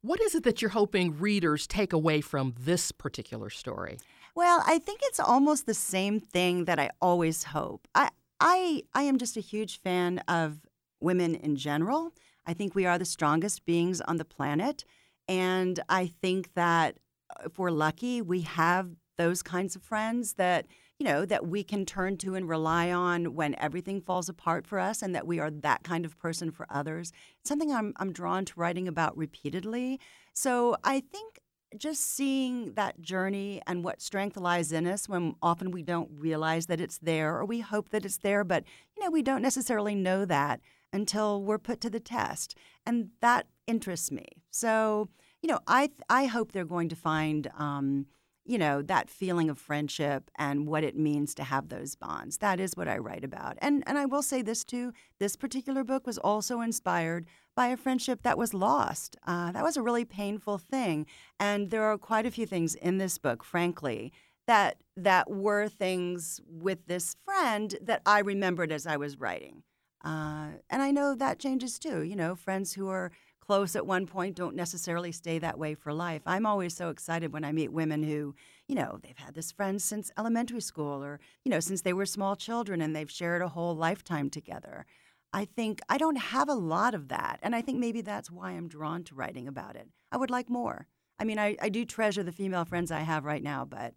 what 0.00 0.20
is 0.20 0.34
it 0.34 0.44
that 0.44 0.62
you're 0.62 0.70
hoping 0.70 1.18
readers 1.18 1.66
take 1.66 1.92
away 1.92 2.20
from 2.20 2.54
this 2.58 2.92
particular 2.92 3.50
story? 3.50 3.98
Well, 4.34 4.62
I 4.66 4.78
think 4.78 5.00
it's 5.02 5.20
almost 5.20 5.66
the 5.66 5.74
same 5.74 6.20
thing 6.20 6.64
that 6.64 6.78
I 6.78 6.90
always 7.00 7.44
hope. 7.44 7.86
I, 7.94 8.10
I, 8.40 8.82
I 8.94 9.02
am 9.02 9.18
just 9.18 9.36
a 9.36 9.40
huge 9.40 9.80
fan 9.80 10.18
of 10.26 10.58
women 11.00 11.34
in 11.34 11.56
general. 11.56 12.12
I 12.46 12.54
think 12.54 12.74
we 12.74 12.86
are 12.86 12.98
the 12.98 13.04
strongest 13.04 13.64
beings 13.64 14.00
on 14.00 14.16
the 14.16 14.24
planet. 14.24 14.84
And 15.28 15.80
I 15.88 16.06
think 16.06 16.52
that 16.54 16.96
if 17.44 17.58
we're 17.58 17.70
lucky, 17.70 18.22
we 18.22 18.42
have 18.42 18.90
those 19.16 19.42
kinds 19.42 19.76
of 19.76 19.82
friends 19.82 20.34
that 20.34 20.66
you 20.98 21.04
know 21.04 21.24
that 21.24 21.46
we 21.46 21.64
can 21.64 21.84
turn 21.84 22.16
to 22.16 22.34
and 22.34 22.48
rely 22.48 22.90
on 22.90 23.34
when 23.34 23.54
everything 23.58 24.00
falls 24.00 24.28
apart 24.28 24.66
for 24.66 24.78
us 24.78 25.02
and 25.02 25.14
that 25.14 25.26
we 25.26 25.40
are 25.40 25.50
that 25.50 25.82
kind 25.82 26.04
of 26.04 26.18
person 26.18 26.50
for 26.50 26.66
others. 26.70 27.12
It's 27.40 27.48
something 27.48 27.72
i'm, 27.72 27.92
I'm 27.96 28.12
drawn 28.12 28.44
to 28.44 28.52
writing 28.56 28.88
about 28.88 29.16
repeatedly. 29.16 30.00
So 30.32 30.76
i 30.84 31.00
think 31.00 31.40
just 31.76 32.02
seeing 32.02 32.74
that 32.74 33.00
journey 33.00 33.60
and 33.66 33.82
what 33.82 34.00
strength 34.00 34.36
lies 34.36 34.70
in 34.70 34.86
us 34.86 35.08
when 35.08 35.34
often 35.42 35.72
we 35.72 35.82
don't 35.82 36.08
realize 36.12 36.66
that 36.66 36.80
it's 36.80 36.98
there 36.98 37.36
or 37.36 37.44
we 37.44 37.58
hope 37.58 37.88
that 37.88 38.04
it's 38.04 38.18
there 38.18 38.44
but 38.44 38.62
you 38.96 39.02
know 39.02 39.10
we 39.10 39.22
don't 39.22 39.42
necessarily 39.42 39.96
know 39.96 40.24
that 40.24 40.60
until 40.94 41.42
we're 41.42 41.58
put 41.58 41.80
to 41.80 41.90
the 41.90 42.00
test. 42.00 42.56
And 42.86 43.10
that 43.20 43.48
interests 43.66 44.12
me. 44.12 44.26
So 44.50 45.08
you 45.44 45.48
know, 45.48 45.60
I 45.66 45.90
I 46.08 46.24
hope 46.24 46.52
they're 46.52 46.64
going 46.64 46.88
to 46.88 46.96
find, 46.96 47.50
um, 47.58 48.06
you 48.46 48.56
know, 48.56 48.80
that 48.80 49.10
feeling 49.10 49.50
of 49.50 49.58
friendship 49.58 50.30
and 50.38 50.66
what 50.66 50.84
it 50.84 50.96
means 50.96 51.34
to 51.34 51.44
have 51.44 51.68
those 51.68 51.96
bonds. 51.96 52.38
That 52.38 52.58
is 52.58 52.78
what 52.78 52.88
I 52.88 52.96
write 52.96 53.24
about. 53.24 53.58
And 53.60 53.84
and 53.86 53.98
I 53.98 54.06
will 54.06 54.22
say 54.22 54.40
this 54.40 54.64
too: 54.64 54.94
this 55.20 55.36
particular 55.36 55.84
book 55.84 56.06
was 56.06 56.16
also 56.16 56.62
inspired 56.62 57.26
by 57.54 57.66
a 57.66 57.76
friendship 57.76 58.22
that 58.22 58.38
was 58.38 58.54
lost. 58.54 59.18
Uh, 59.26 59.52
that 59.52 59.62
was 59.62 59.76
a 59.76 59.82
really 59.82 60.06
painful 60.06 60.56
thing, 60.56 61.04
and 61.38 61.70
there 61.70 61.84
are 61.84 61.98
quite 61.98 62.24
a 62.24 62.30
few 62.30 62.46
things 62.46 62.74
in 62.74 62.96
this 62.96 63.18
book, 63.18 63.44
frankly. 63.44 64.14
That 64.46 64.82
that 64.96 65.30
were 65.30 65.68
things 65.68 66.40
with 66.48 66.86
this 66.86 67.16
friend 67.22 67.76
that 67.82 68.00
I 68.06 68.20
remembered 68.20 68.72
as 68.72 68.86
I 68.86 68.96
was 68.96 69.20
writing, 69.20 69.62
uh, 70.02 70.52
and 70.70 70.80
I 70.80 70.90
know 70.90 71.14
that 71.14 71.38
changes 71.38 71.78
too. 71.78 72.00
You 72.02 72.16
know, 72.16 72.34
friends 72.34 72.72
who 72.72 72.88
are 72.88 73.12
close 73.46 73.76
at 73.76 73.86
one 73.86 74.06
point 74.06 74.36
don't 74.36 74.56
necessarily 74.56 75.12
stay 75.12 75.38
that 75.38 75.58
way 75.58 75.74
for 75.74 75.92
life. 75.92 76.22
I'm 76.26 76.46
always 76.46 76.74
so 76.74 76.88
excited 76.88 77.32
when 77.32 77.44
I 77.44 77.52
meet 77.52 77.72
women 77.72 78.02
who, 78.02 78.34
you 78.68 78.74
know, 78.74 78.98
they've 79.02 79.18
had 79.18 79.34
this 79.34 79.52
friend 79.52 79.80
since 79.80 80.10
elementary 80.18 80.60
school 80.60 81.04
or, 81.04 81.20
you 81.44 81.50
know, 81.50 81.60
since 81.60 81.82
they 81.82 81.92
were 81.92 82.06
small 82.06 82.36
children 82.36 82.80
and 82.80 82.94
they've 82.94 83.10
shared 83.10 83.42
a 83.42 83.48
whole 83.48 83.76
lifetime 83.76 84.30
together. 84.30 84.86
I 85.32 85.44
think 85.44 85.80
I 85.88 85.98
don't 85.98 86.16
have 86.16 86.48
a 86.48 86.54
lot 86.54 86.94
of 86.94 87.08
that. 87.08 87.40
And 87.42 87.54
I 87.54 87.60
think 87.60 87.78
maybe 87.78 88.00
that's 88.00 88.30
why 88.30 88.52
I'm 88.52 88.68
drawn 88.68 89.02
to 89.04 89.14
writing 89.14 89.48
about 89.48 89.76
it. 89.76 89.88
I 90.12 90.16
would 90.16 90.30
like 90.30 90.48
more. 90.48 90.86
I 91.18 91.24
mean, 91.24 91.38
I, 91.38 91.56
I 91.60 91.68
do 91.68 91.84
treasure 91.84 92.22
the 92.22 92.32
female 92.32 92.64
friends 92.64 92.90
I 92.90 93.00
have 93.00 93.24
right 93.24 93.42
now, 93.42 93.64
but 93.64 93.94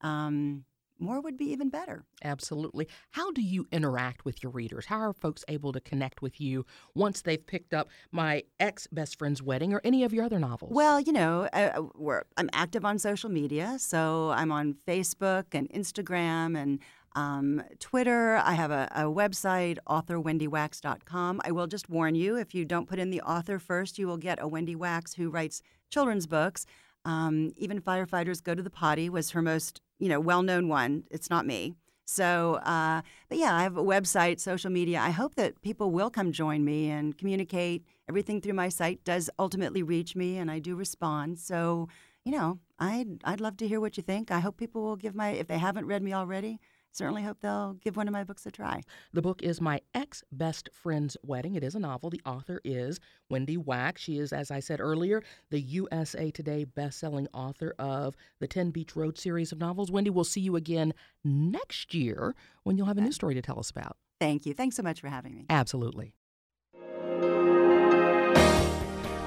um, 0.00 0.64
more 0.98 1.20
would 1.20 1.36
be 1.36 1.46
even 1.46 1.68
better. 1.68 2.04
Absolutely. 2.24 2.88
How 3.12 3.30
do 3.32 3.42
you 3.42 3.66
interact 3.70 4.24
with 4.24 4.42
your 4.42 4.52
readers? 4.52 4.86
How 4.86 4.98
are 4.98 5.12
folks 5.12 5.44
able 5.48 5.72
to 5.72 5.80
connect 5.80 6.22
with 6.22 6.40
you 6.40 6.64
once 6.94 7.22
they've 7.22 7.44
picked 7.44 7.74
up 7.74 7.88
my 8.12 8.42
ex 8.58 8.86
best 8.86 9.18
friend's 9.18 9.42
wedding 9.42 9.72
or 9.72 9.80
any 9.84 10.04
of 10.04 10.12
your 10.12 10.24
other 10.24 10.38
novels? 10.38 10.72
Well, 10.72 11.00
you 11.00 11.12
know, 11.12 11.48
uh, 11.52 11.82
uh 11.82 12.20
I'm 12.36 12.50
active 12.52 12.84
on 12.84 12.98
social 12.98 13.30
media, 13.30 13.76
so 13.78 14.30
I'm 14.30 14.52
on 14.52 14.76
Facebook 14.86 15.46
and 15.52 15.68
Instagram 15.70 16.60
and 16.60 16.80
um, 17.16 17.62
Twitter. 17.80 18.36
I 18.36 18.52
have 18.52 18.70
a, 18.70 18.88
a 18.94 19.02
website, 19.04 19.78
authorwendywax.com. 19.88 21.40
I 21.44 21.50
will 21.50 21.66
just 21.66 21.88
warn 21.88 22.14
you 22.14 22.36
if 22.36 22.54
you 22.54 22.64
don't 22.64 22.88
put 22.88 22.98
in 22.98 23.10
the 23.10 23.22
author 23.22 23.58
first, 23.58 23.98
you 23.98 24.06
will 24.06 24.18
get 24.18 24.38
a 24.40 24.46
Wendy 24.46 24.76
Wax 24.76 25.14
who 25.14 25.30
writes 25.30 25.62
children's 25.90 26.26
books. 26.26 26.66
Um, 27.06 27.52
even 27.56 27.80
firefighters 27.80 28.42
go 28.42 28.54
to 28.54 28.62
the 28.62 28.70
potty 28.82 29.08
was 29.08 29.30
her 29.30 29.40
most 29.40 29.80
you 29.98 30.08
know 30.08 30.20
well-known 30.20 30.68
one. 30.68 31.04
It's 31.10 31.30
not 31.30 31.46
me. 31.46 31.74
So, 32.08 32.54
uh, 32.64 33.02
but 33.28 33.38
yeah, 33.38 33.54
I 33.54 33.62
have 33.64 33.76
a 33.76 33.82
website, 33.82 34.38
social 34.38 34.70
media. 34.70 35.00
I 35.00 35.10
hope 35.10 35.34
that 35.34 35.60
people 35.60 35.90
will 35.90 36.08
come 36.08 36.30
join 36.30 36.64
me 36.64 36.88
and 36.88 37.18
communicate. 37.18 37.84
Everything 38.08 38.40
through 38.40 38.52
my 38.54 38.68
site 38.68 39.02
does 39.04 39.28
ultimately 39.38 39.82
reach 39.82 40.14
me, 40.14 40.38
and 40.38 40.48
I 40.48 40.60
do 40.60 40.76
respond. 40.76 41.40
So, 41.40 41.88
you 42.24 42.32
know, 42.32 42.60
I'd 42.78 43.22
I'd 43.24 43.40
love 43.40 43.56
to 43.58 43.68
hear 43.68 43.80
what 43.80 43.96
you 43.96 44.02
think. 44.02 44.30
I 44.30 44.40
hope 44.40 44.56
people 44.56 44.82
will 44.82 44.96
give 44.96 45.14
my 45.14 45.30
if 45.30 45.48
they 45.48 45.58
haven't 45.58 45.86
read 45.86 46.02
me 46.02 46.12
already, 46.12 46.60
certainly 46.96 47.22
hope 47.22 47.40
they'll 47.40 47.74
give 47.74 47.96
one 47.96 48.08
of 48.08 48.12
my 48.12 48.24
books 48.24 48.46
a 48.46 48.50
try. 48.50 48.82
The 49.12 49.22
book 49.22 49.42
is 49.42 49.60
My 49.60 49.80
Ex 49.94 50.24
Best 50.32 50.68
Friend's 50.72 51.16
Wedding. 51.22 51.54
It 51.54 51.62
is 51.62 51.74
a 51.74 51.78
novel. 51.78 52.10
The 52.10 52.22
author 52.24 52.60
is 52.64 52.98
Wendy 53.28 53.56
Wax. 53.56 54.02
She 54.02 54.18
is, 54.18 54.32
as 54.32 54.50
I 54.50 54.60
said 54.60 54.80
earlier, 54.80 55.22
the 55.50 55.60
USA 55.60 56.30
Today 56.30 56.64
best-selling 56.64 57.28
author 57.32 57.74
of 57.78 58.16
the 58.40 58.46
10 58.46 58.70
Beach 58.70 58.96
Road 58.96 59.18
series 59.18 59.52
of 59.52 59.58
novels. 59.58 59.90
Wendy, 59.90 60.10
we'll 60.10 60.24
see 60.24 60.40
you 60.40 60.56
again 60.56 60.94
next 61.24 61.94
year 61.94 62.34
when 62.62 62.76
you'll 62.76 62.86
have 62.86 62.98
a 62.98 63.02
new 63.02 63.12
story 63.12 63.34
to 63.34 63.42
tell 63.42 63.58
us 63.58 63.70
about. 63.70 63.96
Thank 64.18 64.46
you. 64.46 64.54
Thanks 64.54 64.76
so 64.76 64.82
much 64.82 65.00
for 65.00 65.08
having 65.08 65.34
me. 65.34 65.46
Absolutely. 65.50 66.14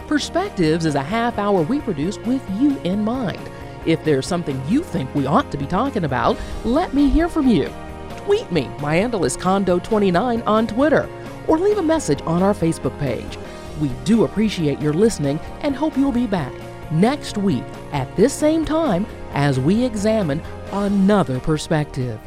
Perspectives 0.07 0.85
is 0.85 0.95
a 0.95 1.03
half 1.03 1.37
hour 1.37 1.61
we 1.61 1.79
produce 1.81 2.17
with 2.19 2.43
you 2.59 2.79
in 2.79 3.03
mind. 3.03 3.39
If 3.85 4.03
there's 4.03 4.27
something 4.27 4.61
you 4.67 4.83
think 4.83 5.13
we 5.13 5.25
ought 5.25 5.51
to 5.51 5.57
be 5.57 5.65
talking 5.65 6.03
about, 6.03 6.37
let 6.63 6.93
me 6.93 7.09
hear 7.09 7.29
from 7.29 7.47
you. 7.47 7.71
Tweet 8.17 8.51
me. 8.51 8.69
My 8.79 8.95
handle 8.95 9.25
is 9.25 9.37
Condo29 9.37 10.45
on 10.45 10.67
Twitter. 10.67 11.09
Or 11.47 11.57
leave 11.57 11.77
a 11.77 11.83
message 11.83 12.21
on 12.23 12.43
our 12.43 12.53
Facebook 12.53 12.97
page. 12.99 13.37
We 13.79 13.89
do 14.03 14.25
appreciate 14.25 14.79
your 14.79 14.93
listening 14.93 15.39
and 15.61 15.75
hope 15.75 15.97
you'll 15.97 16.11
be 16.11 16.27
back 16.27 16.53
next 16.91 17.37
week 17.37 17.63
at 17.91 18.13
this 18.15 18.33
same 18.33 18.65
time 18.65 19.05
as 19.33 19.59
we 19.59 19.83
examine 19.83 20.41
another 20.71 21.39
perspective. 21.39 22.19